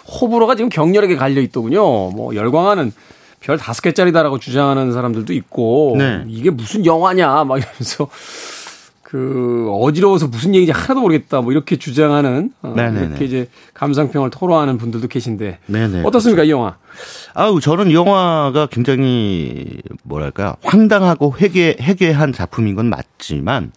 호불호가 0.08 0.56
지금 0.56 0.68
격렬하게 0.68 1.16
갈려 1.16 1.40
있더군요. 1.40 2.10
뭐 2.10 2.34
열광하는 2.34 2.92
별 3.38 3.58
다섯 3.58 3.80
개짜리다라고 3.80 4.38
주장하는 4.38 4.92
사람들도 4.92 5.32
있고 5.32 5.94
네. 5.96 6.24
이게 6.26 6.50
무슨 6.50 6.84
영화냐 6.84 7.44
막 7.44 7.58
이러면서 7.58 8.08
그 9.10 9.68
어지러워서 9.72 10.28
무슨 10.28 10.54
얘기인지 10.54 10.70
하나도 10.70 11.00
모르겠다 11.00 11.40
뭐 11.40 11.50
이렇게 11.50 11.76
주장하는 11.76 12.52
어, 12.62 12.74
이렇게 12.76 13.24
이제 13.24 13.48
감상평을 13.74 14.30
토로하는 14.30 14.78
분들도 14.78 15.08
계신데 15.08 15.58
네네. 15.66 16.02
어떻습니까 16.04 16.44
이 16.44 16.50
영화? 16.50 16.76
아우 17.34 17.60
저는 17.60 17.90
영화가 17.90 18.66
굉장히 18.66 19.82
뭐랄까 20.04 20.56
황당하고 20.62 21.34
회개 21.40 21.76
회개한 21.80 22.32
작품인 22.32 22.76
건 22.76 22.86
맞지만 22.86 23.72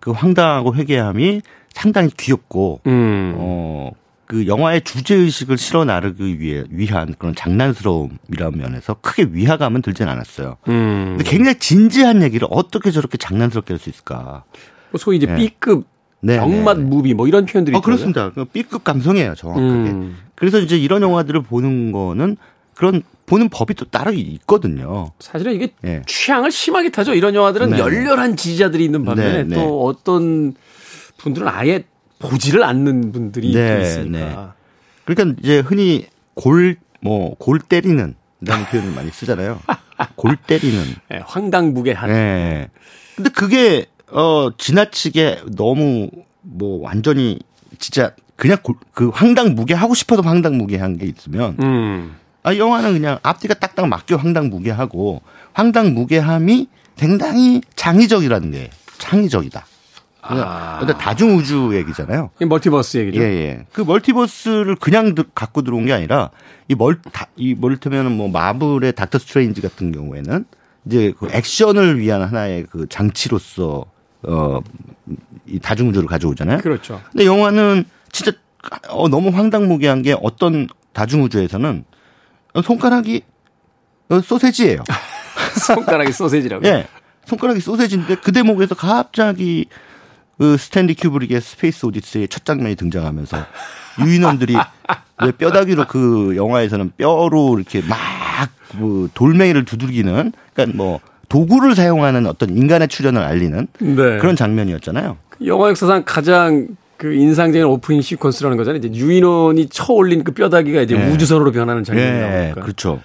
그 0.00 0.10
황당하고 0.10 0.74
회개함이 0.74 1.42
상당히 1.74 2.08
귀엽고 2.16 2.80
음. 2.86 3.34
어 3.36 3.90
그 4.28 4.46
영화의 4.46 4.82
주제 4.82 5.14
의식을 5.14 5.56
실어 5.56 5.86
나르기 5.86 6.38
위해 6.38 6.62
위한 6.68 7.14
그런 7.18 7.34
장난스러움이라는 7.34 8.58
면에서 8.58 8.92
크게 9.00 9.28
위화감은 9.32 9.80
들진 9.80 10.06
않았어요. 10.06 10.58
음. 10.68 11.16
근데 11.16 11.24
굉장히 11.24 11.58
진지한 11.58 12.22
얘기를 12.22 12.46
어떻게 12.50 12.90
저렇게 12.90 13.16
장난스럽게 13.16 13.72
할 13.72 13.78
수 13.78 13.88
있을까? 13.88 14.44
뭐 14.90 14.98
소위 14.98 15.16
이제 15.16 15.26
네. 15.26 15.36
B급 15.36 15.84
네, 16.20 16.36
정맛 16.36 16.78
네. 16.78 16.84
무비 16.84 17.14
뭐 17.14 17.28
이런 17.28 17.46
표현들이 17.46 17.76
어, 17.76 17.80
그렇습니다. 17.80 18.30
그 18.30 18.44
B급 18.44 18.84
감성이에요, 18.84 19.34
정확하게. 19.34 19.66
음. 19.66 20.16
그래서 20.34 20.58
이제 20.58 20.76
이런 20.76 21.02
영화들을 21.02 21.42
보는 21.42 21.92
거는 21.92 22.36
그런 22.74 23.02
보는 23.26 23.48
법이 23.48 23.74
또 23.74 23.84
따로 23.84 24.12
있거든요. 24.12 25.12
사실은 25.18 25.54
이게 25.54 25.72
네. 25.82 26.02
취향을 26.06 26.50
심하게 26.50 26.90
타죠. 26.90 27.14
이런 27.14 27.34
영화들은 27.34 27.70
네. 27.70 27.78
열렬한 27.78 28.36
지지자들이 28.36 28.84
있는 28.84 29.04
반면에 29.04 29.44
네, 29.44 29.54
또 29.54 29.84
어떤 29.84 30.54
분들은 31.18 31.46
아예 31.48 31.84
보지를 32.18 32.62
않는 32.64 33.12
분들이 33.12 33.52
네, 33.52 33.82
있으니까. 33.82 34.18
네. 34.18 34.36
그러니까 35.04 35.40
이제 35.42 35.60
흔히 35.60 36.06
골, 36.34 36.76
뭐, 37.00 37.34
골 37.38 37.58
때리는, 37.58 38.14
라는 38.40 38.66
표현을 38.66 38.92
많이 38.92 39.10
쓰잖아요. 39.10 39.60
골 40.16 40.36
때리는. 40.36 40.84
네, 41.10 41.20
황당무계한. 41.24 42.10
네. 42.10 42.68
근데 43.16 43.30
그게, 43.30 43.86
어, 44.10 44.50
지나치게 44.56 45.42
너무, 45.56 46.10
뭐, 46.42 46.80
완전히, 46.82 47.38
진짜, 47.78 48.12
그냥 48.36 48.58
골, 48.62 48.76
그 48.92 49.08
황당무계 49.08 49.74
하고 49.74 49.94
싶어도 49.94 50.22
황당무계한 50.22 50.98
게 50.98 51.06
있으면, 51.06 51.56
음. 51.60 52.16
아, 52.42 52.56
영화는 52.56 52.92
그냥 52.94 53.18
앞뒤가 53.22 53.54
딱딱 53.54 53.88
맞게 53.88 54.14
황당무계하고, 54.14 55.22
황당무계함이 55.52 56.68
상당히 56.96 57.60
창의적이라는 57.74 58.50
게, 58.52 58.70
창의적이다. 58.98 59.66
아. 60.20 60.78
근데 60.80 60.92
다중 60.94 61.36
우주 61.36 61.70
얘기잖아요. 61.72 62.30
이 62.40 62.44
멀티버스 62.44 62.98
얘기죠. 62.98 63.22
예, 63.22 63.24
예. 63.24 63.66
그 63.72 63.80
multiverse를 63.80 64.76
그냥 64.76 65.14
갖고 65.34 65.62
들어온 65.62 65.86
게 65.86 65.92
아니라 65.92 66.30
이 66.68 66.74
멀, 66.74 67.00
이 67.36 67.54
멀티면은 67.54 68.12
뭐 68.12 68.28
마블의 68.28 68.92
닥터 68.92 69.18
스트레인지 69.18 69.62
같은 69.62 69.90
경우에는 69.92 70.44
이제 70.86 71.12
그 71.18 71.28
액션을 71.30 71.98
위한 71.98 72.22
하나의 72.22 72.66
그 72.68 72.86
장치로서 72.88 73.86
어, 74.22 74.60
이 75.46 75.58
다중 75.58 75.88
우주를 75.88 76.08
가져오잖아요. 76.08 76.58
그렇죠. 76.58 77.00
근데 77.10 77.26
영화는 77.26 77.84
진짜 78.12 78.32
어, 78.88 79.08
너무 79.08 79.30
황당무계한 79.30 80.02
게 80.02 80.16
어떤 80.20 80.66
다중 80.92 81.22
우주에서는 81.22 81.84
손가락이 82.62 83.22
어, 84.10 84.20
소세지예요. 84.20 84.82
손가락이 85.66 86.12
소세지라고. 86.12 86.66
예. 86.66 86.86
손가락이 87.26 87.60
소세지인데 87.60 88.16
그 88.16 88.32
대목에서 88.32 88.74
갑자기 88.74 89.66
그 90.38 90.56
스탠리 90.56 90.94
큐브릭의 90.94 91.40
스페이스 91.40 91.84
오디세이의 91.86 92.28
첫 92.28 92.44
장면이 92.44 92.74
등장하면서 92.76 93.36
유인원들이 94.00 94.56
왜 95.22 95.32
뼈다귀로 95.32 95.86
그 95.88 96.34
영화에서는 96.36 96.92
뼈로 96.96 97.58
이렇게 97.58 97.82
막그 97.82 99.10
돌멩이를 99.14 99.64
두들기는 99.64 100.32
그러니까 100.54 100.76
뭐 100.76 101.00
도구를 101.28 101.74
사용하는 101.74 102.26
어떤 102.26 102.56
인간의 102.56 102.88
출현을 102.88 103.22
알리는 103.22 103.66
네. 103.78 104.18
그런 104.18 104.36
장면이었잖아요. 104.36 105.16
영화 105.46 105.68
역사상 105.68 106.02
가장 106.04 106.68
그 106.96 107.14
인상적인 107.14 107.64
오프닝 107.64 108.00
시퀀스라는 108.00 108.56
거잖아요. 108.56 108.78
이제 108.78 108.90
유인원이 108.92 109.68
쳐올린 109.68 110.24
그 110.24 110.32
뼈다귀가 110.32 110.82
이제 110.82 110.96
네. 110.96 111.10
우주선으로 111.10 111.52
변하는 111.52 111.84
장면이니까. 111.84 112.28
네, 112.28 112.52
그렇죠. 112.60 113.00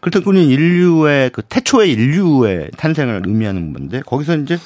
그렇다군니 0.00 0.46
인류의 0.46 1.30
그 1.30 1.42
태초의 1.42 1.90
인류의 1.92 2.70
탄생을 2.76 3.22
의미하는 3.26 3.72
건데 3.72 4.02
거기서 4.04 4.36
이제 4.36 4.58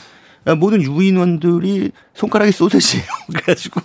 모든 0.58 0.82
유인원들이 0.82 1.92
손가락이 2.14 2.52
소세지예요. 2.52 3.04
그래가지고 3.32 3.80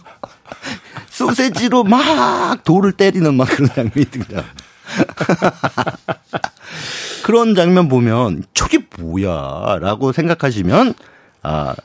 소세지로 1.10 1.84
막 1.84 2.64
돌을 2.64 2.94
때리는 2.94 3.34
막 3.34 3.48
그런 3.48 3.70
장면이 3.70 4.06
등장. 4.06 4.44
그런 7.30 7.54
장면 7.54 7.90
보면 7.90 8.42
저게 8.56 8.80
뭐야라고 8.98 10.14
생각하시면 10.14 10.96
아 11.44 11.76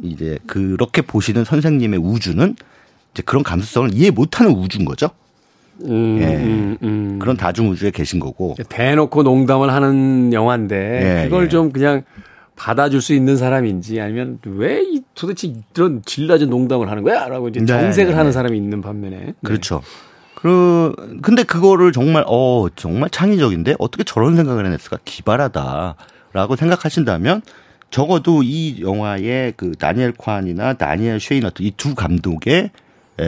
이제 0.00 0.38
그렇게 0.46 1.02
보시는 1.02 1.44
선생님의 1.44 2.00
우주는 2.02 2.56
이제 3.12 3.22
그런 3.26 3.42
감수성을 3.42 3.92
이해 3.92 4.10
못하는 4.10 4.52
우주인 4.52 4.86
거죠. 4.86 5.10
음, 5.82 6.18
예. 6.18 6.36
음, 6.36 6.78
음. 6.82 7.18
그런 7.18 7.36
다중 7.36 7.68
우주에 7.68 7.90
계신 7.90 8.18
거고 8.18 8.56
대놓고 8.70 9.22
농담을 9.22 9.70
하는 9.70 10.32
영화인데 10.32 11.24
예, 11.24 11.28
그걸 11.28 11.44
예. 11.44 11.48
좀 11.50 11.72
그냥 11.72 12.02
받아줄 12.56 13.02
수 13.02 13.12
있는 13.12 13.36
사람인지 13.36 14.00
아니면 14.00 14.38
왜 14.46 14.82
도대체 15.14 15.52
이런 15.74 16.00
질낮은 16.06 16.48
농담을 16.48 16.90
하는 16.90 17.02
거야? 17.02 17.28
라고 17.28 17.48
이제 17.48 17.60
네, 17.60 17.66
정색을 17.66 18.12
네, 18.12 18.16
하는 18.16 18.30
네. 18.30 18.32
사람이 18.32 18.56
있는 18.56 18.80
반면에. 18.80 19.16
네. 19.18 19.34
그렇죠. 19.44 19.82
그, 20.36 20.94
근데 21.22 21.42
그거를 21.42 21.92
정말, 21.92 22.22
어, 22.28 22.66
정말 22.76 23.08
창의적인데 23.10 23.74
어떻게 23.78 24.04
저런 24.04 24.36
생각을 24.36 24.66
해냈을까? 24.66 24.98
기발하다. 25.04 25.96
라고 26.34 26.56
생각하신다면 26.56 27.40
적어도 27.90 28.42
이 28.42 28.82
영화의 28.82 29.54
그 29.56 29.72
다니엘 29.72 30.12
콴이나 30.12 30.74
다니엘 30.74 31.18
쉐이너트 31.20 31.62
이 31.62 31.72
두 31.76 31.94
감독의 31.94 32.70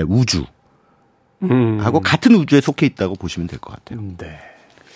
우주. 0.07 0.45
음. 1.43 1.79
하고 1.81 2.01
같은 2.01 2.35
우주에 2.35 2.61
속해 2.61 2.85
있다고 2.87 3.15
보시면 3.15 3.47
될 3.49 3.59
것 3.59 3.73
같아요. 3.75 4.05
네. 4.19 4.39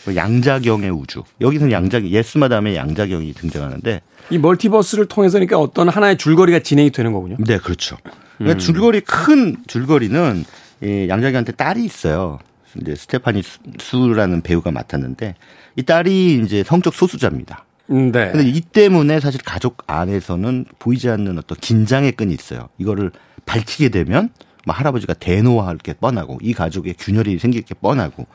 그 0.04 0.14
양자경의 0.16 0.90
우주. 0.90 1.22
여기서 1.40 1.70
양자경, 1.70 2.10
예스마담의 2.10 2.76
양자경이 2.76 3.32
등장하는데 3.34 4.00
이 4.30 4.38
멀티버스를 4.38 5.06
통해서니까 5.06 5.58
어떤 5.58 5.88
하나의 5.88 6.18
줄거리가 6.18 6.58
진행이 6.58 6.90
되는 6.90 7.12
거군요. 7.12 7.36
네, 7.38 7.56
그렇죠. 7.58 7.96
그러니까 8.36 8.56
음. 8.56 8.58
줄거리 8.58 9.00
큰 9.02 9.56
줄거리는 9.68 10.44
이 10.83 11.09
양자경한테 11.09 11.53
딸이 11.53 11.85
있어요. 11.85 12.39
이제 12.80 12.95
스테파니 12.95 13.43
수라는 13.78 14.41
배우가 14.41 14.70
맡았는데 14.70 15.35
이 15.76 15.83
딸이 15.83 16.43
이제 16.45 16.62
성적 16.64 16.95
소수자입니다. 16.95 17.64
음, 17.91 18.11
네. 18.11 18.30
근데 18.30 18.49
이 18.49 18.61
때문에 18.61 19.20
사실 19.20 19.41
가족 19.43 19.83
안에서는 19.87 20.64
보이지 20.78 21.09
않는 21.11 21.39
어떤 21.39 21.59
긴장의 21.59 22.12
끈이 22.12 22.33
있어요. 22.33 22.68
이거를 22.78 23.12
밝히게 23.45 23.91
되면 23.91 24.30
뭐 24.64 24.74
할아버지가 24.74 25.14
대노할 25.14 25.76
게 25.78 25.93
뻔하고 25.93 26.39
이 26.41 26.55
가족의 26.55 26.95
균열이 26.99 27.39
생길 27.39 27.62
게 27.62 27.74
뻔하고 27.74 28.26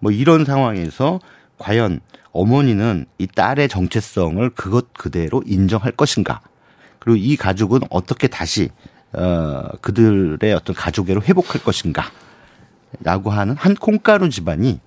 뭐 0.00 0.12
이런 0.12 0.44
상황에서 0.44 1.20
과연 1.58 2.00
어머니는 2.32 3.06
이 3.18 3.26
딸의 3.26 3.68
정체성을 3.68 4.50
그것 4.50 4.92
그대로 4.92 5.42
인정할 5.46 5.92
것인가? 5.92 6.42
그리고 6.98 7.16
이 7.16 7.36
가족은 7.36 7.80
어떻게 7.88 8.28
다시 8.28 8.68
어 9.12 9.68
그들의 9.80 10.52
어떤 10.52 10.74
가족애로 10.74 11.22
회복할 11.22 11.62
것인가? 11.62 12.10
라고 13.00 13.30
하는 13.30 13.56
한 13.56 13.74
콩가루 13.74 14.30
집안이 14.30 14.80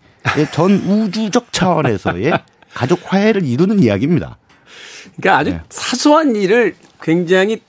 전 0.51 0.71
우주적 0.71 1.51
차원에서의 1.51 2.31
가족 2.73 2.99
화해를 3.03 3.45
이루는 3.45 3.81
이야기입니다. 3.81 4.37
그러니까 5.17 5.37
아주 5.37 5.51
네. 5.51 5.61
사소한 5.69 6.35
일을 6.35 6.75
굉장히 7.01 7.61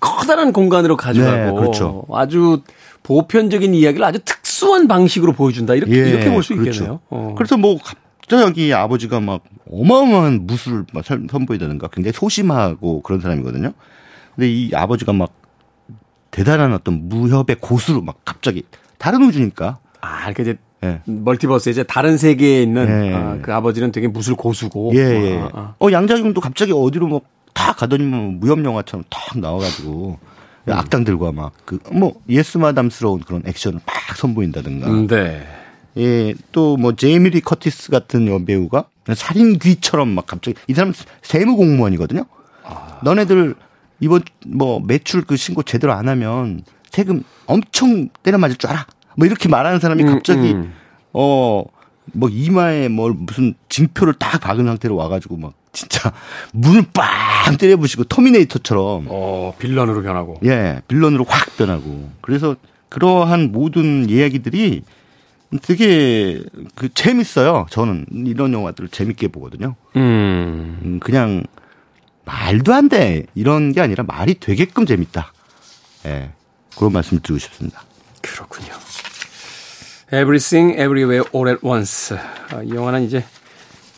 커다란 0.00 0.52
공간으로 0.52 0.96
가져가고 0.96 1.44
네, 1.44 1.52
그렇죠. 1.52 2.04
아주 2.12 2.62
보편적인 3.02 3.74
이야기를 3.74 4.04
아주 4.04 4.18
특수한 4.24 4.88
방식으로 4.88 5.32
보여준다 5.32 5.74
이렇게 5.74 5.92
예, 5.92 6.08
이렇게 6.10 6.30
볼수 6.30 6.54
그렇죠. 6.54 6.70
있겠네요. 6.70 7.00
어. 7.10 7.34
그래서 7.36 7.56
뭐 7.56 7.78
갑자기 7.82 8.72
아버지가 8.72 9.20
막 9.20 9.42
어마어마한 9.70 10.46
무술을 10.46 10.84
막 10.92 11.04
선보이다든가 11.04 11.88
굉장히 11.88 12.12
소심하고 12.12 13.02
그런 13.02 13.20
사람이거든요. 13.20 13.72
근데 14.34 14.50
이 14.50 14.70
아버지가 14.74 15.12
막 15.12 15.32
대단한 16.34 16.72
어떤 16.72 17.08
무협의 17.08 17.56
고수로 17.60 18.02
막 18.02 18.16
갑자기 18.24 18.64
다른 18.98 19.22
우주니까. 19.22 19.78
아, 20.00 20.26
이렇게 20.26 20.42
이제 20.42 20.56
예. 20.82 21.00
멀티버스에 21.06 21.70
이제 21.70 21.82
다른 21.82 22.16
세계에 22.18 22.62
있는 22.62 23.06
예. 23.06 23.14
아, 23.14 23.38
그 23.40 23.54
아버지는 23.54 23.92
되게 23.92 24.08
무술 24.08 24.34
고수고. 24.34 24.92
예. 24.94 24.98
예. 24.98 25.38
아, 25.40 25.48
아. 25.52 25.74
어 25.78 25.90
양자경도 25.90 26.40
갑자기 26.40 26.72
어디로 26.72 27.06
뭐 27.08 27.20
다 27.54 27.72
가더니 27.72 28.02
뭐 28.04 28.32
무협 28.32 28.64
영화처럼 28.64 29.04
탁 29.08 29.38
나와가지고 29.38 30.18
음. 30.66 30.72
악당들과 30.72 31.30
막 31.30 31.52
그 31.64 31.78
뭐 31.92 32.14
예스마담스러운 32.28 33.20
그런 33.20 33.42
액션을 33.46 33.78
막 33.86 34.16
선보인다든가. 34.16 34.88
음, 34.90 35.06
네. 35.06 35.46
예, 35.96 36.34
또 36.50 36.76
뭐 36.76 36.96
제이미 36.96 37.30
리 37.30 37.40
커티스 37.40 37.90
같은 37.92 38.26
여배우가 38.26 38.86
살인귀처럼 39.14 40.08
막 40.08 40.26
갑자기 40.26 40.56
이 40.66 40.74
사람 40.74 40.92
세무 41.22 41.56
공무원이거든요. 41.56 42.24
아. 42.64 42.98
너네들 43.04 43.54
이번 44.00 44.22
뭐 44.46 44.80
매출 44.80 45.22
그 45.22 45.36
신고 45.36 45.62
제대로 45.62 45.92
안 45.92 46.08
하면 46.08 46.62
세금 46.90 47.22
엄청 47.46 48.08
때려 48.22 48.38
맞을 48.38 48.56
줄 48.56 48.70
알아. 48.70 48.86
뭐 49.16 49.26
이렇게 49.26 49.48
말하는 49.48 49.80
사람이 49.80 50.02
음, 50.02 50.08
갑자기 50.08 50.52
음, 50.52 50.56
음. 50.56 50.72
어뭐 51.12 52.28
이마에 52.30 52.88
뭐 52.88 53.14
무슨 53.16 53.54
징표를 53.68 54.14
딱 54.14 54.40
박은 54.40 54.64
상태로 54.64 54.96
와가지고 54.96 55.36
막 55.36 55.52
진짜 55.72 56.12
문을 56.52 56.84
빵 56.92 57.56
때려부시고 57.56 58.04
터미네이터처럼 58.04 59.06
어 59.08 59.54
villain으로 59.58 60.02
변하고 60.02 60.40
예 60.44 60.82
villain으로 60.88 61.24
확 61.28 61.56
변하고 61.56 62.10
그래서 62.20 62.56
그러한 62.88 63.50
모든 63.50 64.08
이야기들이 64.08 64.82
되게 65.62 66.42
그 66.74 66.92
재밌어요. 66.92 67.66
저는 67.70 68.06
이런 68.26 68.52
영화들을 68.52 68.88
재밌게 68.88 69.28
보거든요. 69.28 69.76
음. 69.96 70.78
음 70.82 71.00
그냥 71.00 71.44
말도 72.24 72.72
안 72.74 72.88
돼. 72.88 73.26
이런 73.34 73.72
게 73.72 73.80
아니라 73.80 74.04
말이 74.04 74.34
되게끔 74.34 74.86
재밌다. 74.86 75.32
예. 76.06 76.30
그런 76.76 76.92
말씀 76.92 77.20
드리고 77.20 77.38
싶습니다. 77.38 77.82
그렇군요. 78.22 78.72
Everything 80.12 80.72
Everywhere 80.74 81.24
All 81.34 81.48
at 81.48 81.60
Once. 81.66 82.16
아, 82.50 82.62
이 82.62 82.70
영화는 82.70 83.04
이제 83.04 83.24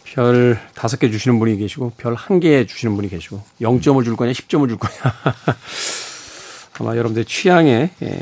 별 0.05 0.59
다섯 0.75 0.99
개 0.99 1.11
주시는 1.11 1.39
분이 1.39 1.57
계시고 1.59 1.93
별 1.99 2.15
한 2.17 2.41
개 2.41 2.65
주시는 2.67 2.97
분이 2.97 3.09
계시고 3.11 3.43
0점을 3.61 4.03
줄 4.05 4.17
거냐 4.17 4.33
10점을 4.33 4.67
줄 4.69 4.79
거냐 4.79 4.95
아마 6.81 6.91
여러분들 6.97 7.25
취향에 7.27 7.91
예, 8.03 8.21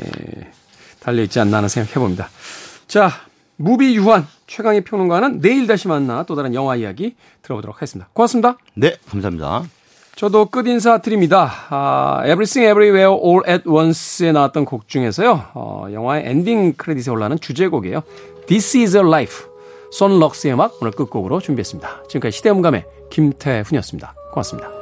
달려 0.99 1.23
있지 1.23 1.39
않나 1.39 1.57
하는 1.57 1.69
생각 1.69 1.91
해 1.91 1.99
봅니다. 1.99 2.29
자, 2.87 3.11
무비유환 3.57 4.27
최강의 4.47 4.81
평론가는 4.83 5.39
내일 5.41 5.67
다시 5.67 5.87
만나 5.87 6.23
또 6.23 6.35
다른 6.35 6.53
영화 6.53 6.75
이야기 6.75 7.15
들어보도록 7.43 7.77
하겠습니다. 7.77 8.09
고맙습니다. 8.13 8.57
네, 8.75 8.97
감사합니다. 9.09 9.65
저도 10.15 10.45
끝 10.45 10.65
인사 10.67 10.99
드립니다. 10.99 11.51
아, 11.69 12.21
Everything 12.25 12.69
Everywhere 12.69 13.13
All 13.21 13.41
at 13.47 13.67
Once에 13.67 14.31
나왔던 14.31 14.65
곡 14.65 14.87
중에서요. 14.87 15.47
어, 15.53 15.87
영화의 15.91 16.23
엔딩 16.25 16.73
크레딧에 16.73 17.11
올라가는 17.11 17.37
주제곡이에요. 17.37 18.01
This 18.47 18.77
is 18.77 18.95
a 18.95 19.03
Life. 19.03 19.45
손 19.91 20.19
럭스의 20.19 20.53
음악 20.53 20.77
오늘 20.81 20.91
끝곡으로 20.91 21.39
준비했습니다. 21.39 22.03
지금까지 22.07 22.37
시대음감의 22.37 22.85
김태훈이었습니다. 23.09 24.15
고맙습니다. 24.31 24.74